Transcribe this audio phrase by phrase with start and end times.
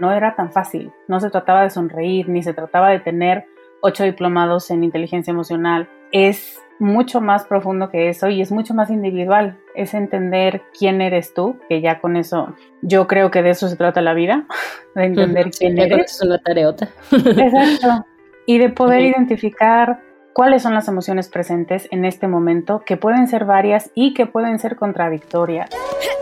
[0.00, 0.90] No era tan fácil.
[1.08, 3.46] No se trataba de sonreír ni se trataba de tener
[3.82, 5.88] ocho diplomados en inteligencia emocional.
[6.10, 9.58] Es mucho más profundo que eso y es mucho más individual.
[9.74, 13.76] Es entender quién eres tú, que ya con eso yo creo que de eso se
[13.76, 14.46] trata la vida,
[14.94, 16.12] de entender quién eres.
[16.12, 16.88] Es una tareota.
[17.12, 18.06] Exacto.
[18.46, 20.00] Y de poder identificar
[20.32, 24.58] cuáles son las emociones presentes en este momento, que pueden ser varias y que pueden
[24.58, 25.70] ser contradictorias.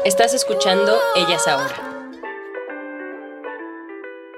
[0.04, 1.98] Estás escuchando Ellas Ahora.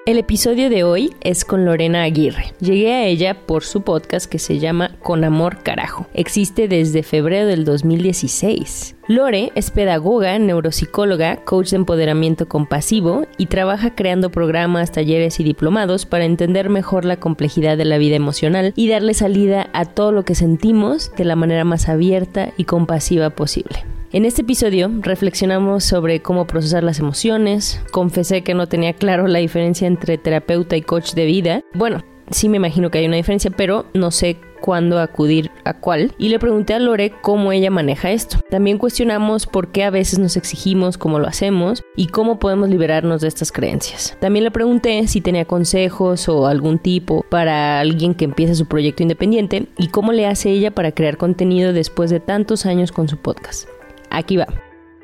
[0.06, 2.54] El episodio de hoy es con Lorena Aguirre.
[2.58, 6.06] Llegué a ella por su podcast que se llama Con Amor Carajo.
[6.14, 8.96] Existe desde febrero del 2016.
[9.08, 16.06] Lore es pedagoga, neuropsicóloga, coach de empoderamiento compasivo y trabaja creando programas, talleres y diplomados
[16.06, 20.24] para entender mejor la complejidad de la vida emocional y darle salida a todo lo
[20.24, 23.84] que sentimos de la manera más abierta y compasiva posible.
[24.12, 29.38] En este episodio reflexionamos sobre cómo procesar las emociones, confesé que no tenía claro la
[29.38, 31.62] diferencia entre terapeuta y coach de vida.
[31.74, 36.12] Bueno, sí me imagino que hay una diferencia, pero no sé cuándo acudir a cuál.
[36.18, 38.38] Y le pregunté a Lore cómo ella maneja esto.
[38.50, 43.20] También cuestionamos por qué a veces nos exigimos como lo hacemos y cómo podemos liberarnos
[43.20, 44.16] de estas creencias.
[44.20, 49.04] También le pregunté si tenía consejos o algún tipo para alguien que empieza su proyecto
[49.04, 53.16] independiente y cómo le hace ella para crear contenido después de tantos años con su
[53.16, 53.68] podcast.
[54.10, 54.46] Aquí va.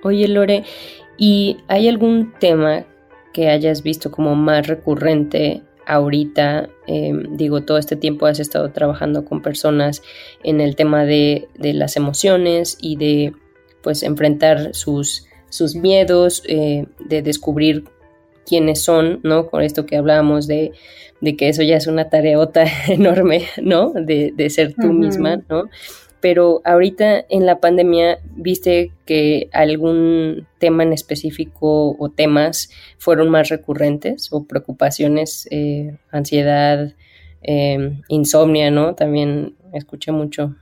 [0.02, 0.64] Oye Lore,
[1.16, 2.84] ¿y hay algún tema
[3.32, 6.68] que hayas visto como más recurrente ahorita?
[6.86, 10.02] Em, digo, todo este tiempo has estado trabajando con personas
[10.42, 13.32] en el tema de, las emociones y de
[13.82, 17.84] pues enfrentar sus, sus miedos, eh, de descubrir
[18.46, 19.48] quiénes son, ¿no?
[19.48, 20.72] Con esto que hablábamos de,
[21.20, 23.92] que eso ya es una tareota enorme, ¿no?
[23.92, 25.64] De, ser tú misma, ¿no?
[26.28, 33.48] Pero ahorita en la pandemia viste que algún tema en específico o temas fueron más
[33.48, 36.94] recurrentes o preocupaciones, eh, ansiedad,
[37.42, 38.96] em, insomnia, ¿no?
[38.96, 40.56] También escuché mucho.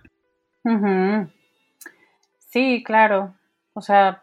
[2.50, 3.34] Sí, claro.
[3.72, 4.22] O sea,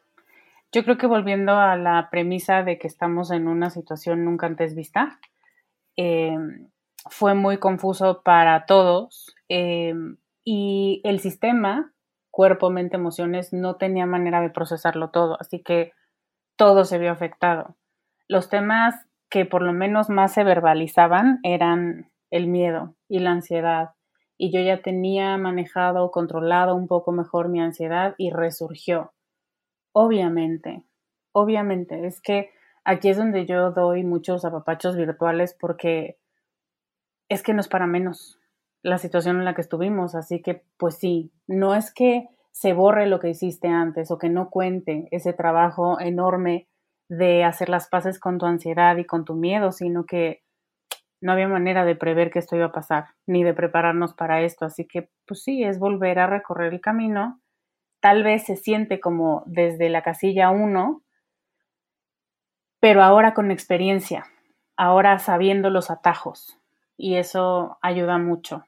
[0.72, 4.76] yo creo que volviendo a la premisa de que estamos en una situación nunca antes
[4.76, 5.20] vista,
[5.96, 6.68] em,
[7.10, 9.36] fue muy confuso para todos.
[9.50, 11.94] Em, y el sistema,
[12.32, 15.94] cuerpo, mente, emociones, no tenía manera de procesarlo todo, así que
[16.56, 17.76] todo se vio afectado.
[18.28, 18.96] Los temas
[19.30, 23.92] que por lo menos más se verbalizaban eran el miedo y la ansiedad.
[24.38, 29.14] Y yo ya tenía manejado, controlado un poco mejor mi ansiedad y resurgió.
[29.94, 30.84] Obviamente,
[31.32, 32.50] obviamente, es que
[32.84, 36.18] aquí es donde yo doy muchos apapachos virtuales porque
[37.30, 38.41] es que no es para menos
[38.84, 40.16] la situación en la que estuvimos.
[40.16, 44.30] Así que, pues sí, no es que se borre lo que hiciste antes o que
[44.30, 46.68] no cuente ese trabajo enorme
[47.08, 50.44] de hacer las paces con tu ansiedad y con tu miedo, sino que
[51.22, 54.66] no había manera de prever que esto iba a pasar, ni de prepararnos para esto.
[54.66, 57.42] Así que, pues sí, es volver a recorrer el camino.
[58.00, 61.04] Tal vez se siente como desde la casilla 1,
[62.80, 64.26] pero ahora con experiencia,
[64.76, 66.58] ahora sabiendo los atajos,
[66.98, 68.66] y eso ayuda mucho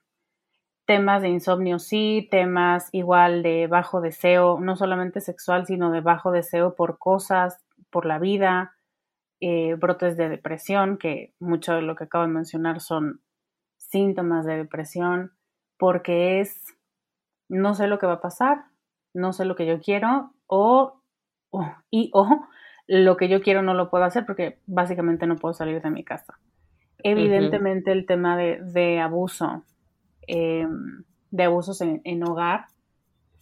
[0.85, 6.31] temas de insomnio sí, temas igual de bajo deseo, no solamente sexual, sino de bajo
[6.31, 8.75] deseo por cosas, por la vida,
[9.39, 13.21] eh, brotes de depresión, que mucho de lo que acabo de mencionar son
[13.77, 15.31] síntomas de depresión,
[15.77, 16.75] porque es,
[17.49, 18.65] no sé lo que va a pasar,
[19.13, 21.01] no sé lo que yo quiero, o,
[21.89, 22.47] y o
[22.87, 26.03] lo que yo quiero no lo puedo hacer porque básicamente no puedo salir de mi
[26.03, 26.39] casa.
[26.99, 29.63] Evidentemente el tema de, de abuso,
[30.27, 32.67] Em, de abusos en, hogar,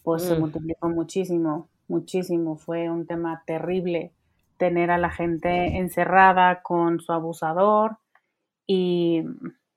[0.04, 0.40] pues se mm.
[0.40, 2.56] multiplicó muchísimo, muchísimo.
[2.56, 4.14] Fue un tema terrible
[4.58, 7.98] tener a la gente encerrada con su abusador
[8.66, 9.24] y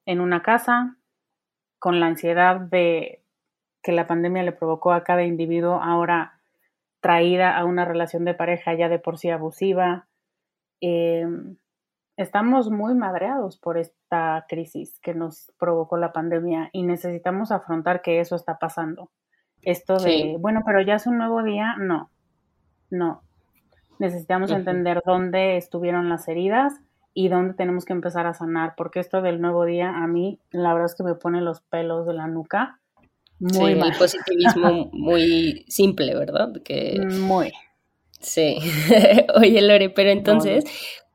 [0.07, 0.97] en una casa,
[1.81, 3.23] con la ansiedad de
[3.83, 6.39] que la pandemia le provocó a cada individuo, ahora
[7.01, 10.07] traída a una relación de pareja ya de por sí abusiva.
[10.81, 11.27] Eh,
[12.17, 18.21] estamos muy madreados por esta crisis que nos provocó la pandemia y necesitamos afrontar que
[18.21, 19.11] eso está pasando.
[19.63, 22.11] Esto de, bueno, pero ya es un nuevo día, no.
[22.91, 23.23] no.
[23.99, 26.75] Necesitamos entender dónde estuvieron las heridas
[27.15, 30.75] y dónde tenemos que empezar a sanar, porque esto del nuevo día a mí la
[30.75, 32.81] verdad es que me pone los pelos de la nuca.
[33.39, 36.53] Muy sí, el positivismo muy simple, ¿verdad?
[36.63, 37.01] Que...
[37.21, 37.53] Muy.
[38.21, 38.59] Sí.
[39.37, 40.65] Oye, Lore, pero entonces,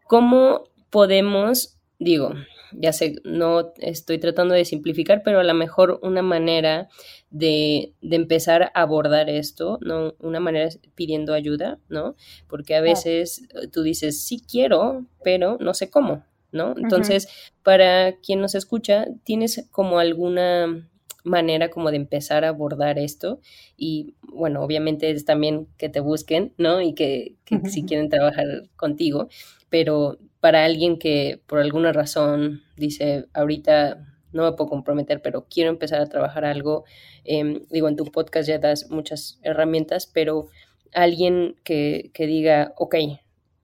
[0.07, 2.33] ¿cómo podemos, digo,
[2.71, 6.89] ya sé, no estoy tratando de simplificar, pero a lo mejor una manera
[7.29, 10.15] de, de, empezar a abordar esto, ¿no?
[10.19, 12.15] Una manera es pidiendo ayuda, ¿no?
[12.47, 16.73] Porque a veces tú dices, sí quiero, pero no sé cómo, ¿no?
[16.77, 17.27] Entonces,
[17.63, 20.89] para quien nos escucha, ¿tienes como alguna
[21.23, 23.39] manera como de empezar a abordar esto
[23.75, 26.81] y bueno, obviamente es también que te busquen, ¿no?
[26.81, 29.27] Y que, que si quieren trabajar contigo,
[29.69, 35.69] pero para alguien que por alguna razón dice, ahorita no me puedo comprometer, pero quiero
[35.69, 36.85] empezar a trabajar algo,
[37.23, 40.47] em, digo, en tu podcast ya das muchas herramientas, pero
[40.93, 42.95] alguien que, que diga, ok,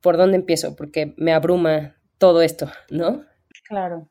[0.01, 0.75] ¿por dónde empiezo?
[0.75, 3.23] Porque me abruma todo esto, ¿no?
[3.67, 4.07] Claro.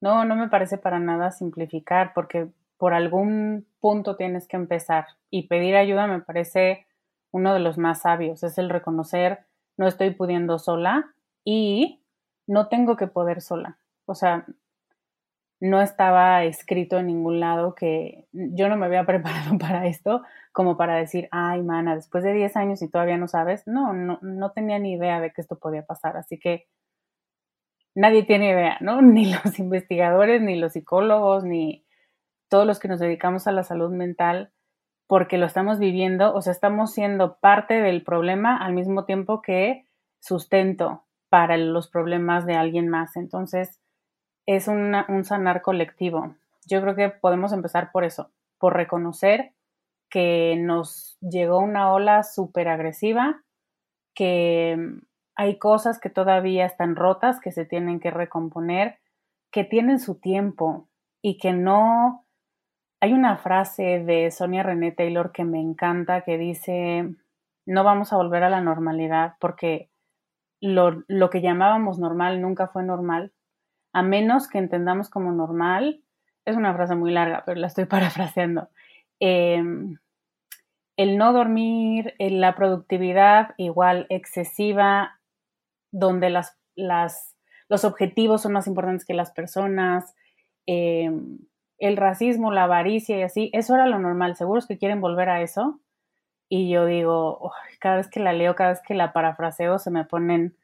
[0.00, 2.48] No, no me parece para nada simplificar, porque
[2.78, 6.86] por algún punto tienes que empezar y pedir ayuda me parece
[7.30, 9.40] uno de los más sabios, es el reconocer
[9.76, 11.14] no estoy pudiendo sola
[11.44, 12.02] y
[12.46, 13.78] no tengo que poder sola.
[14.06, 14.46] O sea,
[15.60, 20.22] no estaba escrito en ningún lado que yo no me había preparado para esto,
[20.52, 23.66] como para decir, ay, mana, después de 10 años y todavía no sabes.
[23.66, 26.16] No, no, no tenía ni idea de que esto podía pasar.
[26.16, 26.66] Así que
[27.94, 29.02] nadie tiene idea, ¿no?
[29.02, 31.84] Ni los investigadores, ni los psicólogos, ni
[32.48, 34.52] todos los que nos dedicamos a la salud mental,
[35.06, 39.86] porque lo estamos viviendo, o sea, estamos siendo parte del problema al mismo tiempo que
[40.20, 43.16] sustento para los problemas de alguien más.
[43.16, 43.80] Entonces,
[44.46, 46.34] es un sanar colectivo.
[46.66, 49.54] Yo creo que podemos empezar por eso, por reconocer
[50.10, 53.42] que nos llegó una ola súper agresiva,
[54.14, 54.76] que
[55.36, 58.98] hay cosas que todavía están rotas, que se tienen que recomponer,
[59.52, 60.88] que tienen su tiempo
[61.22, 62.26] y que no
[63.00, 67.14] hay una frase de Sonia René Taylor que me encanta que dice,
[67.66, 69.89] no vamos a volver a la normalidad porque
[70.60, 73.32] lo, lo, que llamábamos normal nunca fue normal,
[73.92, 76.02] a menos que entendamos como normal,
[76.44, 78.68] es una frase muy larga, pero la estoy parafraseando,
[79.20, 79.98] em,
[80.96, 85.18] el no dormir, la productividad igual excesiva,
[85.92, 87.36] donde las, las,
[87.68, 90.14] los objetivos son más importantes que las personas,
[90.66, 91.10] eh,
[91.80, 94.36] el racismo, la avaricia y así, eso era lo normal.
[94.36, 95.80] Seguros que quieren volver a eso.
[96.52, 100.04] Y yo digo, cada vez que la leo, cada vez que la parafraseo, se me
[100.04, 100.56] ponen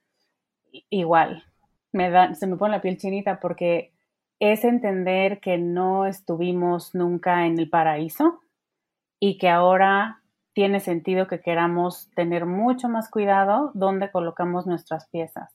[0.91, 1.45] igual.
[1.93, 3.93] Me da, se me pone la piel chinita porque
[4.41, 8.41] es entender que no estuvimos nunca en el paraíso
[9.21, 10.23] y que ahora
[10.55, 15.55] tiene sentido que queramos tener mucho más cuidado donde colocamos nuestras piezas.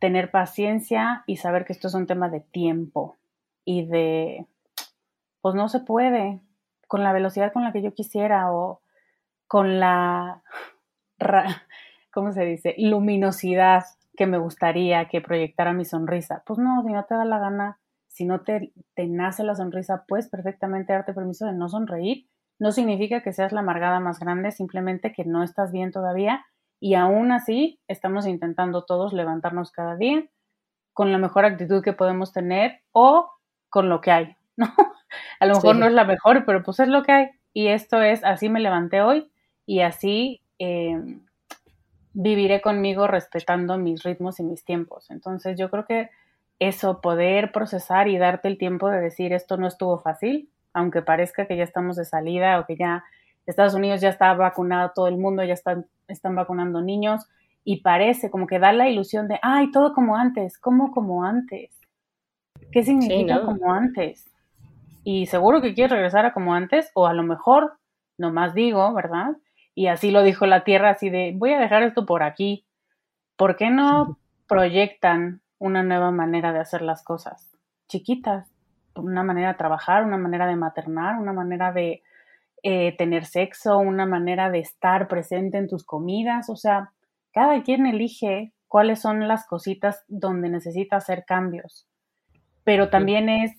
[0.00, 3.16] Tener paciencia y saber que esto es un tema de tiempo
[3.64, 4.46] y de
[5.40, 6.40] pues no se puede
[6.88, 8.80] con la velocidad con la que yo quisiera o
[9.48, 10.42] con la,
[12.12, 13.84] ¿cómo se dice?, luminosidad
[14.16, 16.42] que me gustaría que proyectara mi sonrisa.
[16.46, 17.78] Pues no, si no te da la gana,
[18.08, 22.26] si no te, te nace la sonrisa, puedes perfectamente darte permiso de no sonreír.
[22.58, 26.44] No significa que seas la amargada más grande, simplemente que no estás bien todavía
[26.80, 30.24] y aún así estamos intentando todos levantarnos cada día
[30.92, 33.30] con la mejor actitud que podemos tener o
[33.70, 34.66] con lo que hay, ¿no?
[35.40, 37.28] A lo mejor no es la mejor, pero pues es lo que hay.
[37.52, 39.30] Y esto es, así me levanté hoy
[39.68, 41.20] y así em,
[42.14, 45.10] viviré conmigo respetando mis ritmos y mis tiempos.
[45.10, 46.08] Entonces yo creo que
[46.58, 51.46] eso, poder procesar y darte el tiempo de decir esto no estuvo fácil, aunque parezca
[51.46, 53.04] que ya estamos de salida o que ya
[53.44, 57.26] Estados Unidos ya está vacunado todo el mundo, ya están, están vacunando niños
[57.62, 61.70] y parece como que da la ilusión de, ay, todo como antes, ¿cómo como antes?
[62.72, 64.24] ¿Qué significa como antes?
[65.04, 67.78] y seguro que quiere regresar a como antes, o a lo mejor,
[68.18, 69.36] nomás digo, ¿verdad?
[69.78, 72.66] Y así lo dijo la Tierra, así de, voy a dejar esto por aquí.
[73.36, 74.18] ¿Por qué no
[74.48, 77.56] proyectan una nueva manera de hacer las cosas?
[77.86, 78.50] Chiquitas,
[78.96, 82.02] una manera de trabajar, una manera de maternar, una manera de
[82.64, 86.90] eh, tener sexo, una manera de estar presente en tus comidas, o sea,
[87.30, 91.86] cada quien elige cuáles son las cositas donde necesita hacer cambios.
[92.64, 93.52] Pero también es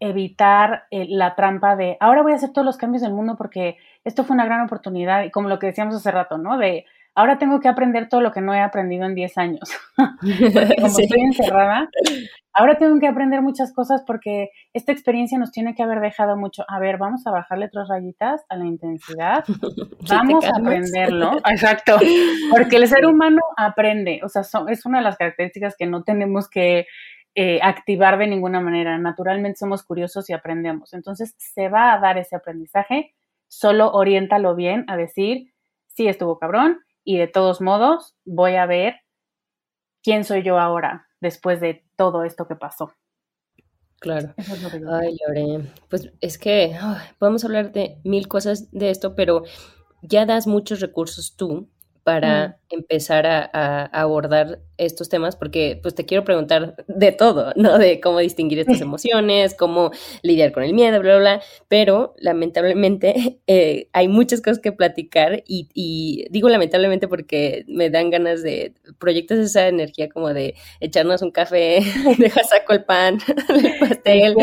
[0.00, 3.76] evitar eh, la trampa de ahora voy a hacer todos los cambios del mundo porque
[4.04, 6.58] esto fue una gran oportunidad y como lo que decíamos hace rato, ¿no?
[6.58, 9.60] De ahora tengo que aprender todo lo que no he aprendido en 10 años.
[9.96, 10.06] como
[10.98, 11.88] estoy encerrada,
[12.54, 16.64] ahora tengo que aprender muchas cosas porque esta experiencia nos tiene que haber dejado mucho.
[16.68, 19.44] A ver, vamos a bajarle tres rayitas a la intensidad.
[20.08, 21.38] Vamos a aprenderlo.
[21.50, 21.98] Exacto.
[22.50, 24.20] Porque el ser humano aprende.
[24.24, 26.86] O sea, es una de las características que no tenemos que
[27.34, 28.98] eh, activar de ninguna manera.
[28.98, 30.92] Naturalmente somos curiosos y aprendemos.
[30.92, 33.14] Entonces, se va a dar ese aprendizaje.
[33.48, 35.52] Solo oriéntalo bien a decir,
[35.88, 39.00] sí, estuvo cabrón, y de todos modos voy a ver
[40.02, 42.92] quién soy yo ahora después de todo esto que pasó.
[44.00, 44.34] Claro.
[44.90, 46.74] Ay, Lore, pues es que
[47.18, 49.42] podemos hablar de mil cosas de esto, pero
[50.02, 51.68] ya das muchos recursos tú
[52.02, 57.76] para empezar a, abordar estos temas, porque pues te quiero preguntar de todo, ¿no?
[57.78, 59.90] De cómo distinguir estas emociones, cómo
[60.22, 65.42] lidiar con el miedo, bla, bla, bla, pero lamentablemente eh, hay muchas cosas que platicar
[65.46, 71.30] y, digo lamentablemente porque me dan ganas de, proyectas esa energía como de echarnos un
[71.30, 71.82] café,
[72.18, 74.34] deja saco el pan, el pastel,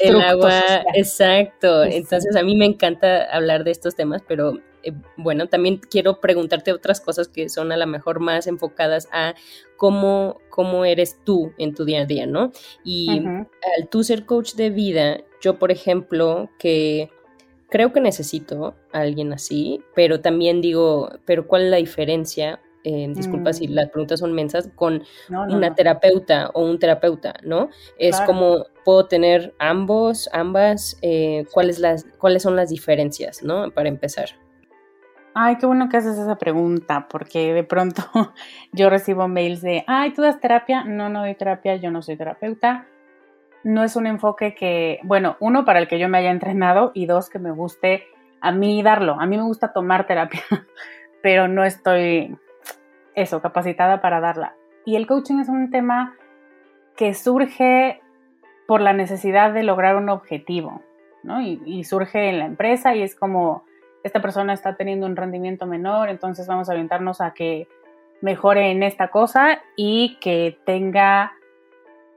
[0.00, 0.62] el, agua,
[0.94, 6.20] exacto, entonces a mí me encanta hablar de estos temas, pero eh, bueno, también quiero
[6.20, 9.34] preguntarte otras cosas que son a lo mejor más enfocadas a
[9.76, 12.52] cómo, cómo eres tú en tu día a día, ¿no?
[12.84, 13.08] Y
[13.76, 17.10] al tú ser coach de vida, yo, por ejemplo, que
[17.72, 22.60] creo que necesito a alguien así, pero también digo, pero ¿cuál es la diferencia?
[22.84, 23.72] Eh, disculpa si mm.
[23.72, 27.70] las preguntas son mensas, con una terapeuta o un terapeuta, ¿no?
[27.96, 33.70] Es como, puedo tener ambos, ambas, eh, ¿cuáles, las, ¿cuáles son las diferencias, ¿no?
[33.70, 34.30] Para empezar.
[35.34, 38.02] Ay, qué bueno que haces esa pregunta, porque de pronto
[38.72, 40.84] yo recibo mails de, ay, ¿tú das terapia?
[40.84, 42.86] No, no doy terapia, yo no soy terapeuta.
[43.64, 47.06] No es un enfoque que, bueno, uno, para el que yo me haya entrenado y
[47.06, 48.04] dos, que me guste
[48.40, 49.18] a mí darlo.
[49.20, 50.42] A mí me gusta tomar terapia,
[51.22, 52.36] pero no estoy,
[53.14, 54.54] eso, capacitada para darla.
[54.84, 56.14] Y el coaching es un tema
[56.96, 58.02] que surge
[58.66, 60.82] por la necesidad de lograr un objetivo,
[61.22, 61.40] ¿no?
[61.40, 63.64] Y, y surge en la empresa y es como
[64.02, 67.68] esta persona está teniendo un rendimiento menor, entonces vamos a orientarnos a que
[68.20, 71.32] mejore en esta cosa y que tenga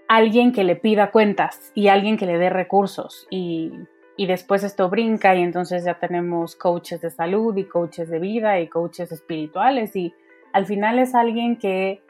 [0.07, 3.27] alguien que le pida cuentas y alguien que le dé recursos.
[3.29, 3.71] Y,
[4.15, 8.59] y, después esto brinca y entonces ya tenemos coaches de salud y coaches de vida
[8.59, 10.13] y coaches espirituales y
[10.53, 12.01] al final es alguien que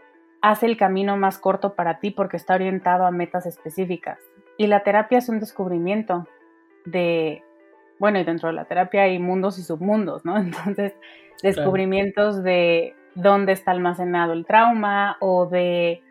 [0.41, 4.19] hace el camino más corto para ti porque está orientado a metas específicas.
[4.57, 6.27] Y la terapia es un descubrimiento
[6.85, 7.43] de
[7.99, 10.37] bueno, y dentro de la terapia hay mundos y submundos, ¿no?
[10.37, 10.93] Entonces,
[11.41, 16.01] descubrimientos de dónde está almacenado el trauma o de,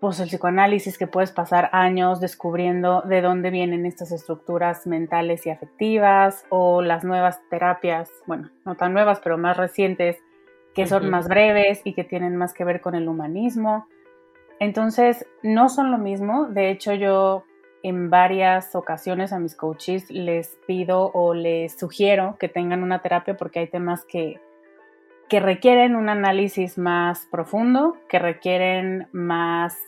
[0.00, 5.50] pues, el psicoanálisis que puedes pasar años descubriendo de dónde vienen estas estructuras mentales y
[5.50, 10.18] afectivas o las nuevas terapias, bueno, no tan nuevas, pero más recientes,
[10.74, 13.86] que son más breves y que tienen más que ver con el humanismo.
[14.58, 16.46] Entonces, no son lo mismo.
[16.46, 17.44] De hecho, yo
[17.84, 23.36] en varias ocasiones a mis coaches les pido o les sugiero que tengan una terapia
[23.36, 24.40] porque hay temas que,
[25.28, 29.78] que requieren un análisis más profundo, que requieren más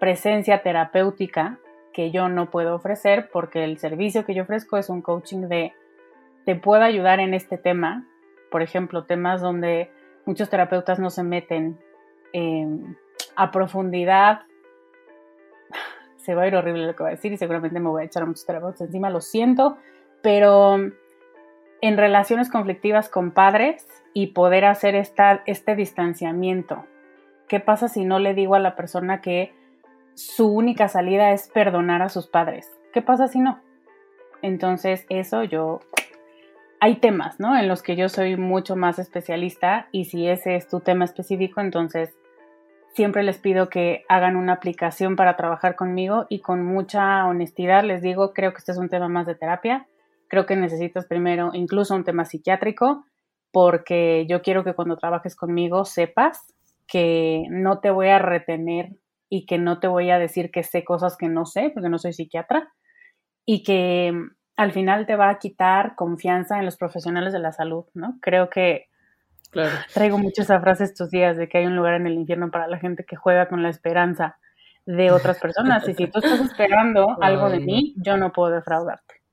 [0.00, 1.60] presencia terapéutica
[1.92, 5.74] que yo no puedo ofrecer porque el servicio que yo ofrezco es un coaching de
[6.44, 8.04] te puedo ayudar en este tema,
[8.50, 9.92] por ejemplo, temas donde
[10.26, 11.78] muchos terapeutas no se meten
[13.36, 14.40] a profundidad
[16.24, 18.06] se va a ir horrible lo que voy a decir y seguramente me voy a
[18.06, 19.76] echar muchos terapeutas encima, lo siento,
[20.22, 26.86] pero en relaciones conflictivas con padres y poder hacer esta, este distanciamiento.
[27.46, 29.52] ¿Qué pasa si no le digo a la persona que
[30.14, 32.70] su única salida es perdonar a sus padres?
[32.94, 33.60] ¿Qué pasa si no?
[34.40, 35.80] Entonces, eso yo...
[36.80, 37.56] Hay temas, ¿no?
[37.56, 41.62] En los que yo soy mucho más especialista y si ese es tu tema específico,
[41.62, 42.14] entonces
[42.94, 48.02] siempre les pido que hagan una aplicación para trabajar conmigo y con mucha honestidad les
[48.02, 49.86] digo, creo que este es un tema más de terapia,
[50.28, 53.04] creo que necesitas primero incluso un tema psiquiátrico,
[53.52, 56.54] porque yo quiero que cuando trabajes conmigo sepas
[56.86, 58.96] que no te voy a retener
[59.28, 61.98] y que no te voy a decir que sé cosas que no sé, porque no
[61.98, 62.72] soy psiquiatra,
[63.46, 64.12] y que
[64.56, 68.18] al final te va a quitar confianza en los profesionales de la salud, ¿no?
[68.20, 68.86] Creo que
[69.92, 72.68] Traigo mucho esa frase estos días de que hay un lugar en el infierno para
[72.68, 74.38] la gente que juega con la esperanza
[74.86, 75.88] de otras personas.
[75.88, 79.24] y si tú estás esperando algo de mí, yo no puedo defraudarte.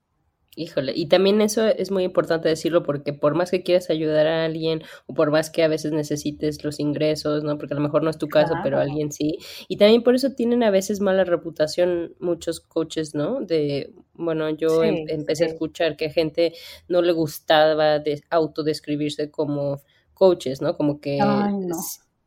[0.54, 4.44] Híjole, y también eso es muy importante decirlo porque por más que quieras ayudar a
[4.44, 7.56] alguien o por más que a veces necesites los ingresos, ¿no?
[7.56, 9.38] Porque a lo mejor no es tu caso, pero alguien sí.
[9.68, 13.40] Y también por eso tienen a veces mala reputación muchos coaches, ¿no?
[13.40, 16.52] De, bueno, yo em, empecé a escuchar que a gente
[16.86, 19.80] no le gustaba de autodescribirse como
[20.22, 20.76] coaches, ¿no?
[20.76, 21.18] Como que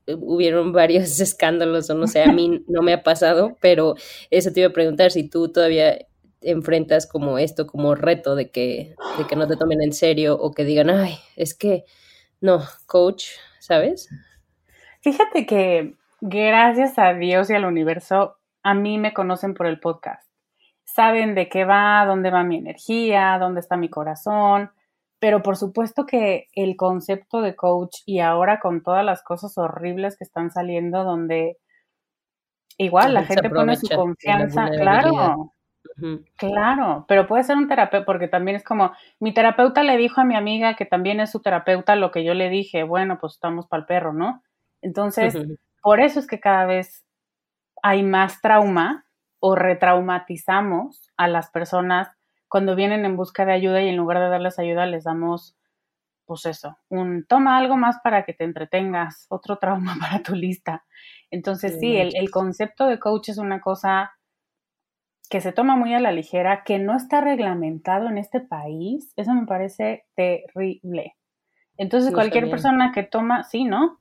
[0.06, 3.96] hubieron varios escándalos, o no sé, a mí no me ha pasado, pero
[4.30, 6.00] eso te iba a preguntar si tú todavía
[6.42, 10.52] enfrentas como esto, como reto de que, de que no te tomen en serio o
[10.52, 11.86] que digan, ay, es que
[12.42, 13.28] no, coach,
[13.62, 14.10] ¿sabes?
[15.00, 20.30] Fíjate que gracias a Dios y al universo, a mí me conocen por el podcast.
[20.84, 24.72] Saben de qué va, dónde va mi energía, dónde está mi corazón,
[25.25, 30.15] pero por supuesto que el concepto de coach y ahora con todas las cosas horribles
[30.20, 31.58] que están saliendo donde
[32.77, 35.51] igual la gente pone su confianza, claro,
[36.38, 40.25] claro, pero puede ser un terapeuta, porque también es como, mi terapeuta le dijo a
[40.25, 43.65] mi amiga que también es su terapeuta lo que yo le dije, bueno, pues estamos
[43.65, 44.44] para el perro, ¿no?
[44.84, 45.36] Entonces,
[45.82, 47.03] por eso es que cada vez
[47.82, 49.08] hay más trauma
[49.39, 52.10] o retraumatizamos a las personas
[52.56, 55.58] cuando vienen en busca de ayuda y en lugar de darles ayuda les damos,
[56.24, 60.86] pues eso, un toma algo más para que te entretengas, otro trauma para tu lista.
[61.30, 64.14] Entonces sí, el, el concepto de coach es una cosa
[65.30, 69.34] que se toma muy a la ligera, que no está reglamentado en este país, eso
[69.34, 71.18] me parece terrible.
[71.76, 74.00] Entonces, cualquier persona que toma, sí, ¿no?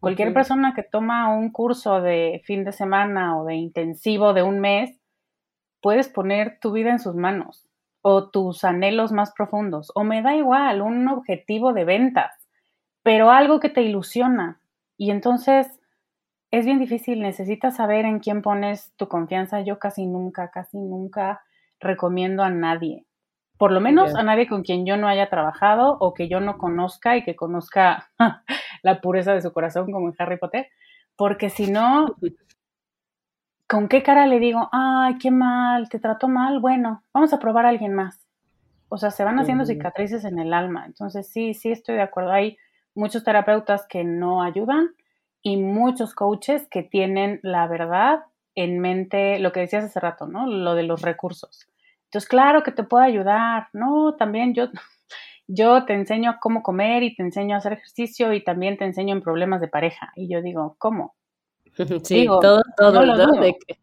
[0.00, 4.58] Cualquier persona que toma un curso de fin de semana o de intensivo de un
[4.58, 4.98] mes,
[5.80, 7.65] puedes poner tu vida en sus manos
[8.08, 12.30] o tus anhelos más profundos, o me da igual, un objetivo de ventas,
[13.02, 14.60] pero algo que te ilusiona.
[14.96, 15.80] Y entonces
[16.52, 19.60] es bien difícil, necesitas saber en quién pones tu confianza.
[19.62, 21.42] Yo casi nunca, casi nunca
[21.80, 23.06] recomiendo a nadie.
[23.58, 26.58] Por lo menos a nadie con quien yo no haya trabajado o que yo no
[26.58, 28.12] conozca y que conozca
[28.84, 30.68] la pureza de su corazón como en Harry Potter.
[31.16, 32.14] Porque si no,
[33.68, 36.60] ¿con qué cara le digo, ay, qué mal, te trato mal?
[36.60, 38.20] Bueno, vamos a probar a alguien más.
[38.88, 40.84] O sea, se van haciendo cicatrices en el alma.
[40.86, 42.30] Entonces, sí, sí estoy de acuerdo.
[42.30, 42.56] Hay
[42.94, 44.90] muchos terapeutas que no ayudan
[45.42, 48.20] y muchos coaches que tienen la verdad
[48.54, 50.46] en mente, lo que decías hace rato, ¿no?
[50.46, 51.68] Lo de los recursos.
[52.04, 54.14] Entonces, claro que te puedo ayudar, ¿no?
[54.14, 54.68] También yo,
[55.48, 59.14] yo te enseño cómo comer y te enseño a hacer ejercicio y también te enseño
[59.14, 60.12] en problemas de pareja.
[60.14, 61.16] Y yo digo, ¿cómo?
[62.04, 63.32] Sí, todo, todo, ¿no?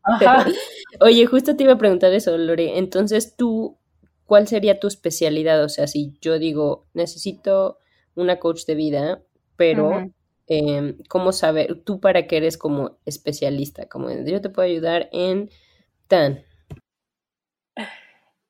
[1.00, 2.78] Oye, justo te iba a preguntar eso, Lore.
[2.78, 3.78] Entonces, tú,
[4.26, 5.64] ¿cuál sería tu especialidad?
[5.64, 7.78] O sea, si yo digo, necesito
[8.16, 9.22] una coach de vida,
[9.58, 10.12] pero
[10.48, 15.50] Em, cómo saber, tú para qué eres como especialista, como yo te puedo ayudar en
[16.08, 16.44] tan.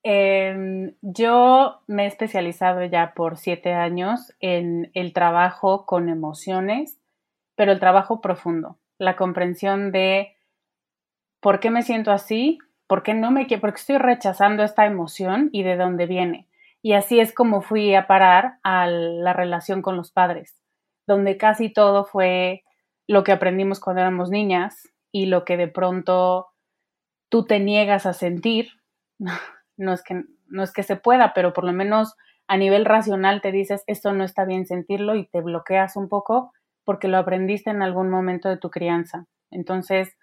[0.01, 6.99] Em, yo me he especializado ya por siete años en el trabajo con emociones,
[7.55, 10.35] pero el trabajo profundo, la comprensión de
[11.39, 15.49] por qué me siento así, por qué no me quiero, porque estoy rechazando esta emoción
[15.51, 16.47] y de dónde viene.
[16.81, 20.63] Y así es como fui a parar a la relación con los padres
[21.07, 22.63] donde casi todo fue
[23.07, 26.47] lo que aprendimos cuando éramos niñas y lo que de pronto
[27.29, 28.69] tú te niegas a sentir.
[29.75, 32.13] No es que, no es que se pueda, pero por lo menos
[32.47, 36.53] a nivel racional te dices, esto no está bien sentirlo y te bloqueas un poco
[36.83, 39.25] porque lo aprendiste en algún momento de tu crianza.
[39.51, 40.17] Entonces,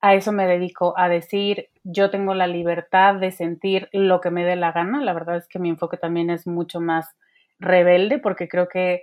[0.00, 4.44] a eso me dedico, a decir, yo tengo la libertad de sentir lo que me
[4.44, 5.02] dé la gana.
[5.02, 7.16] La verdad es que mi enfoque también es mucho más
[7.58, 9.02] rebelde porque creo que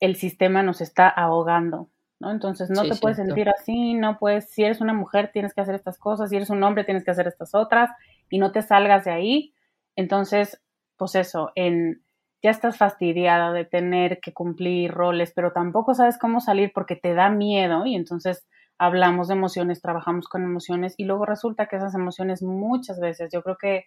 [0.00, 2.32] el sistema nos está ahogando, ¿no?
[2.32, 5.76] Entonces no te puedes sentir así, no puedes, si eres una mujer tienes que hacer
[5.76, 7.90] estas cosas, si eres un hombre tienes que hacer estas otras
[8.28, 9.54] y no te salgas de ahí.
[9.94, 10.60] Entonces,
[10.96, 12.02] pues eso, en
[12.42, 17.14] ya estás fastidiada de tener que cumplir roles, pero tampoco sabes cómo salir porque te
[17.14, 18.46] da miedo y entonces
[18.78, 23.42] hablamos de emociones, trabajamos con emociones y luego resulta que esas emociones muchas veces, yo
[23.42, 23.86] creo que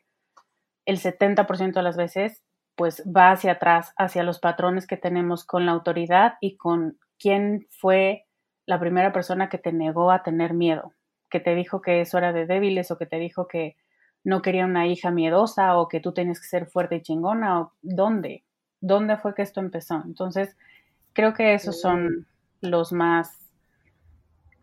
[0.85, 2.43] el 70% de las veces
[2.75, 7.67] pues va hacia atrás, hacia los patrones que tenemos con la autoridad y con quién
[7.69, 8.25] fue
[8.65, 10.93] la primera persona que te negó a tener miedo,
[11.29, 13.75] que te dijo que eso era de débiles o que te dijo que
[14.23, 17.73] no quería una hija miedosa o que tú tienes que ser fuerte y chingona o
[17.81, 18.44] dónde,
[18.81, 20.01] dónde fue que esto empezó.
[20.05, 20.55] Entonces,
[21.13, 22.27] creo que esos son
[22.61, 23.45] los más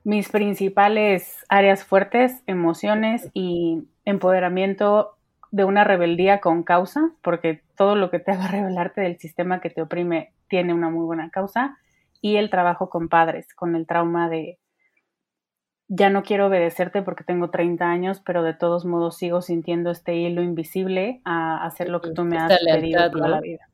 [0.04, 5.16] mis principales áreas fuertes, emociones y empoderamiento
[5.52, 9.70] de una rebeldía con causa, porque todo lo que te haga rebelarte del sistema que
[9.70, 11.78] te oprime tiene una muy buena causa,
[12.20, 14.58] y el trabajo con padres, con el trauma de
[15.88, 20.16] ya no quiero obedecerte porque tengo 30 años, pero de todos modos sigo sintiendo este
[20.16, 23.68] hilo invisible a hacer lo que tú me has pedido toda la vida.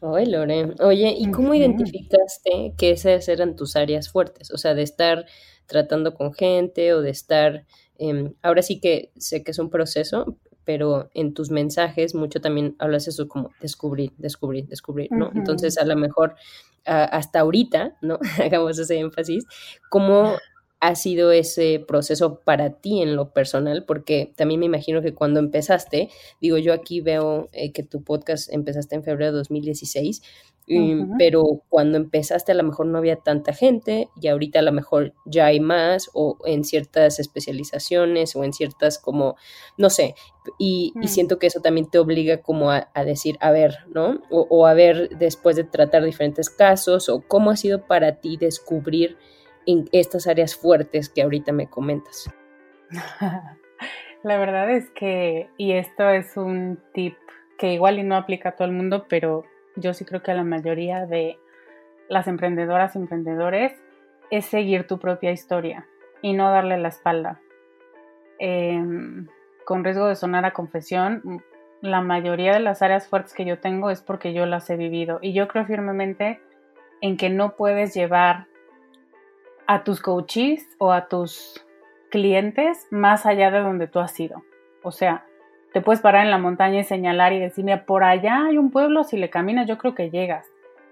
[0.00, 0.74] Oye, Lore.
[0.80, 4.50] Oye, ¿y cómo identificaste que esas eran tus áreas fuertes?
[4.50, 5.24] O sea, de estar
[5.66, 7.64] tratando con gente o de estar
[7.98, 12.76] Em, ahora sí que sé que es un proceso, pero en tus mensajes mucho también
[12.78, 15.30] hablas eso como descubrir, descubrir, descubrir, ¿no?
[15.34, 16.34] Entonces, a lo mejor
[16.86, 18.18] hasta ahorita, ¿no?
[18.42, 19.46] Hagamos ese énfasis,
[19.88, 20.36] ¿cómo
[20.80, 23.84] ha sido ese proceso para ti en lo personal?
[23.84, 26.10] Porque también me imagino que cuando empezaste,
[26.40, 30.22] digo, yo aquí veo eh, que tu podcast empezaste en febrero de 2016,
[31.18, 35.12] pero cuando empezaste a lo mejor no había tanta gente y ahorita a lo mejor
[35.26, 39.36] ya hay más o en ciertas especializaciones o en ciertas como,
[39.76, 40.14] no sé,
[40.58, 41.04] y, mm.
[41.04, 44.22] siento que eso también te obliga como a, decir, a ver, ¿no?
[44.30, 48.36] O, o, a ver después de tratar diferentes casos o cómo ha sido para ti
[48.38, 49.18] descubrir
[49.66, 52.30] en estas áreas fuertes que ahorita me comentas.
[54.22, 57.16] La verdad es que, y esto es un tip
[57.58, 59.44] que igual y no aplica a todo el mundo, pero
[59.76, 61.38] yo sí creo que a la mayoría de
[62.08, 63.72] las emprendedoras y emprendedores
[64.30, 65.86] es seguir tu propia historia
[66.22, 67.40] y no darle la espalda.
[68.38, 69.28] Em,
[69.64, 71.42] con riesgo de sonar a confesión,
[71.80, 75.18] la mayoría de las áreas fuertes que yo tengo es porque yo las he vivido
[75.20, 76.40] y yo creo firmemente
[77.00, 78.46] en que no puedes llevar
[79.66, 81.64] a tus coaches o a tus
[82.10, 84.42] clientes más allá de donde tú has ido.
[84.82, 85.24] O sea,
[85.72, 89.04] te puedes parar en la montaña y señalar y decirme, por allá hay un pueblo,
[89.04, 90.46] si le caminas yo creo que llegas.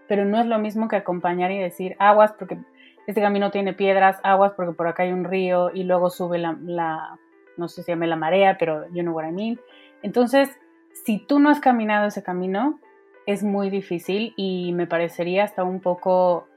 [0.08, 2.58] Pero no es lo mismo que acompañar y decir, aguas porque
[3.06, 7.18] este camino tiene piedras, aguas porque por acá hay un río y luego sube la,
[7.56, 9.60] no sé si llame la marea, pero you know what I mean.
[10.02, 10.58] Entonces,
[11.04, 12.80] si tú no has caminado ese camino,
[13.26, 16.48] es muy difícil y me parecería hasta un poco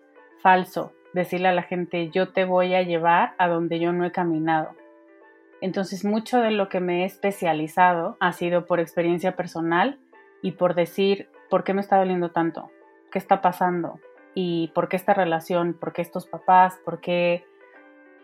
[0.42, 4.12] falso decirle a la gente, yo te voy a llevar a donde yo no he
[4.12, 4.76] caminado
[5.66, 10.00] entonces mucho de lo que me he especializado ha sido por experiencia personal
[10.42, 12.70] y por decir, ¿por qué me está doliendo tanto?
[13.12, 14.00] ¿Qué está pasando?
[14.34, 15.74] ¿Y por qué esta relación?
[15.74, 16.78] ¿Por qué estos papás?
[16.84, 17.46] ¿Por qué,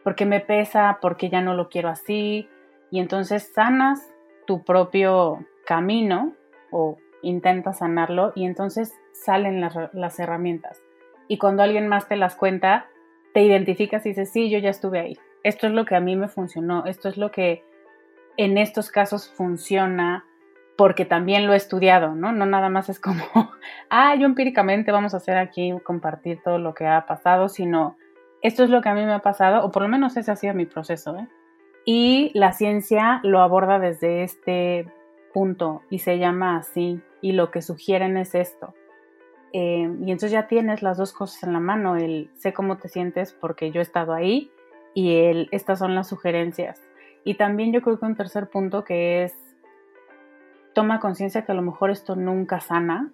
[0.04, 1.00] por qué me pesa?
[1.02, 2.48] ¿Por qué ya no lo quiero así?
[2.92, 4.08] Y entonces sanas
[4.46, 6.34] tu propio camino
[6.70, 10.80] o intentas sanarlo y entonces salen las, las herramientas.
[11.32, 12.88] Y cuando alguien más te las cuenta,
[13.34, 16.16] te identificas y dices, sí, yo ya estuve ahí esto es lo que a mí
[16.16, 17.64] me funcionó, esto es lo que
[18.38, 20.26] en estos casos funciona
[20.78, 22.32] porque también lo he estudiado, ¿no?
[22.32, 23.24] No nada más es como,
[23.90, 27.98] ah, yo empíricamente vamos a hacer aquí, compartir todo lo que ha pasado, sino
[28.42, 30.36] esto es lo que a mí me ha pasado, o por lo menos ese ha
[30.36, 31.28] sido mi proceso, ¿eh?
[31.84, 34.88] Y la ciencia lo aborda desde este
[35.34, 38.74] punto y se llama así, y lo que sugieren es esto.
[39.54, 42.88] Eh, y entonces ya tienes las dos cosas en la mano, el sé cómo te
[42.88, 44.50] sientes porque yo he estado ahí
[44.94, 46.82] y el, estas son las sugerencias.
[47.24, 49.36] Y también yo creo que un tercer punto que es
[50.74, 53.12] toma conciencia que a lo mejor esto nunca sana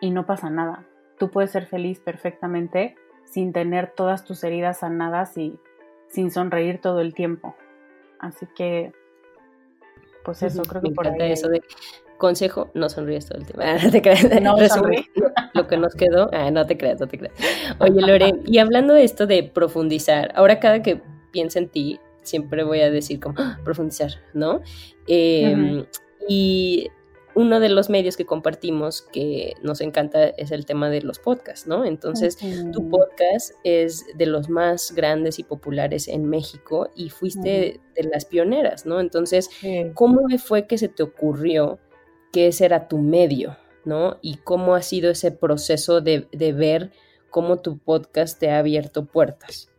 [0.00, 0.84] y no pasa nada.
[1.18, 5.58] Tú puedes ser feliz perfectamente sin tener todas tus heridas sanadas y
[6.08, 7.56] sin sonreír todo el tiempo.
[8.18, 8.92] Así que,
[10.24, 11.32] pues eso, creo que por ahí.
[11.32, 11.62] eso de
[12.22, 13.64] consejo, no sonríes todo el tiempo.
[13.84, 14.40] no te creas.
[14.40, 14.56] No,
[15.54, 17.34] lo que nos quedó, ah, no te creas, no te creas.
[17.80, 22.62] Oye, Lore, y hablando de esto de profundizar, ahora cada que piensa en ti, siempre
[22.62, 23.58] voy a decir como ¡Ah!
[23.64, 24.60] profundizar, ¿no?
[25.08, 25.84] Em,
[26.28, 26.90] y
[27.34, 31.66] uno de los medios que compartimos que nos encanta es el tema de los podcasts,
[31.66, 31.84] ¿no?
[31.84, 32.38] Entonces,
[32.72, 38.26] tu podcast es de los más grandes y populares en México y fuiste de las
[38.26, 39.00] pioneras, ¿no?
[39.00, 39.50] Entonces,
[39.94, 41.80] ¿cómo fue que se te ocurrió
[42.32, 44.16] que ese era tu medio, ¿no?
[44.22, 46.90] Y cómo ha sido ese proceso de, ver
[47.30, 49.70] cómo tu podcast te ha abierto puertas.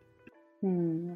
[0.60, 1.14] Mm.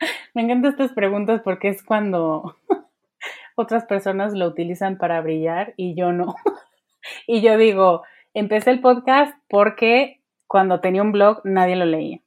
[0.34, 2.56] Me encantan estas preguntas porque es cuando
[3.56, 6.34] otras personas lo utilizan para brillar y yo no.
[7.26, 12.20] y yo digo, empecé el podcast porque cuando tenía un blog nadie lo leía.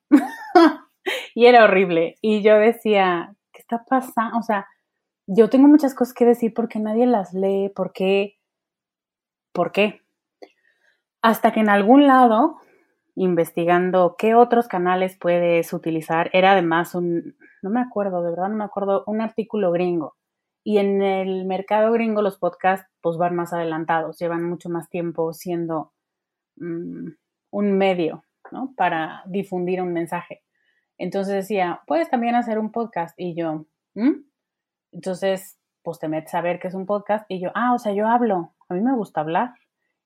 [1.33, 2.15] y era horrible.
[2.21, 4.37] Y yo decía, ¿qué está pasando?
[4.37, 4.67] O sea,
[5.27, 8.39] yo tengo muchas cosas que decir porque nadie las lee, ¿por qué?
[9.51, 10.01] ¿Por qué?
[11.21, 12.57] Hasta que en algún lado
[13.17, 16.29] investigando qué otros canales puedes utilizar.
[16.33, 20.15] Era además un, no me acuerdo, de verdad no me acuerdo, un artículo gringo.
[20.63, 25.33] Y en el mercado gringo los podcasts pues van más adelantados, llevan mucho más tiempo
[25.33, 25.93] siendo
[26.57, 27.07] mm,
[27.51, 28.73] un medio, ¿no?
[28.77, 30.43] Para difundir un mensaje.
[30.99, 33.15] Entonces decía, puedes también hacer un podcast.
[33.17, 33.65] Y yo,
[34.91, 37.25] entonces, pues te metes a ver es un podcast.
[37.29, 38.53] Y yo, ah, o sea, yo hablo.
[38.69, 39.53] A mí me gusta hablar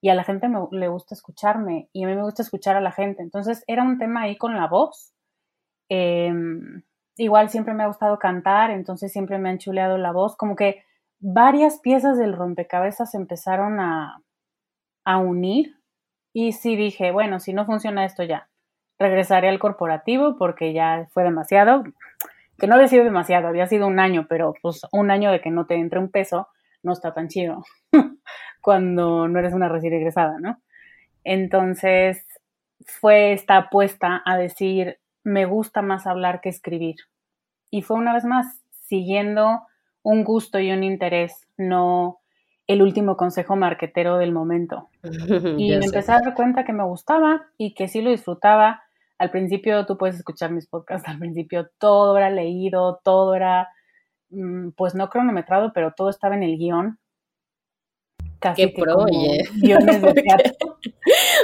[0.01, 2.81] y a la gente me, le gusta escucharme y a mí me gusta escuchar a
[2.81, 3.21] la gente.
[3.21, 5.13] Entonces era un tema ahí con la voz.
[5.89, 6.83] Em,
[7.17, 10.35] igual siempre me ha gustado cantar, entonces siempre me han chuleado la voz.
[10.35, 10.83] Como que
[11.19, 14.21] varias piezas del rompecabezas empezaron a,
[15.05, 15.75] a unir
[16.33, 18.49] y sí dije, bueno, si no funciona esto ya,
[18.97, 21.83] regresaré al corporativo porque ya fue demasiado,
[22.62, 25.50] que no había sido demasiado, había sido un año, pero pues un año de que
[25.50, 26.47] no te entre un peso,
[26.84, 27.63] no está tan chido
[28.62, 30.62] cuando no eres una recién egresada, ¿no?
[31.24, 32.24] Entonces
[32.86, 36.97] fue esta apuesta a decir, me gusta más hablar que escribir.
[37.71, 39.63] Y fue una vez más siguiendo
[40.04, 42.19] un gusto y un interés, no
[42.67, 44.89] el último consejo marquetero del momento.
[45.58, 48.84] Y me empecé a dar cuenta que me gustaba y que sí lo disfrutaba.
[49.21, 53.69] Al principio tú puedes escuchar mis podcasts, al principio todo era leído, todo era,
[54.29, 56.97] mm, pues no cronometrado, pero todo estaba en el guion.
[58.39, 59.43] Casi Qué pro, oye.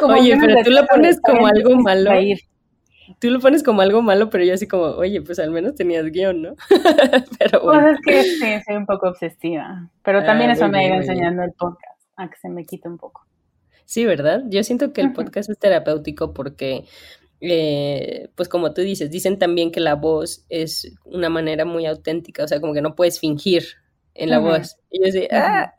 [0.04, 2.10] oye, pero tú lo pones como algo malo
[3.20, 6.06] tú lo pones como algo malo, pero yo así como, oye, pues al menos tenías
[6.12, 6.56] guion, ¿no?
[7.40, 7.98] pero pues bueno.
[8.04, 11.44] Pues es que sí, soy un poco obsesiva, pero también ah, eso me ido enseñando
[11.44, 13.28] el podcast, a que se me quite un poco.
[13.86, 14.44] Sí, ¿verdad?
[14.48, 16.84] Yo siento que el podcast es terapéutico porque,
[17.42, 22.44] eh, pues como tú dices, dicen también que la voz es una manera muy auténtica,
[22.44, 23.64] o sea, como que no puedes fingir
[24.16, 24.78] en la voz.
[24.90, 25.74] Y yo así, ah,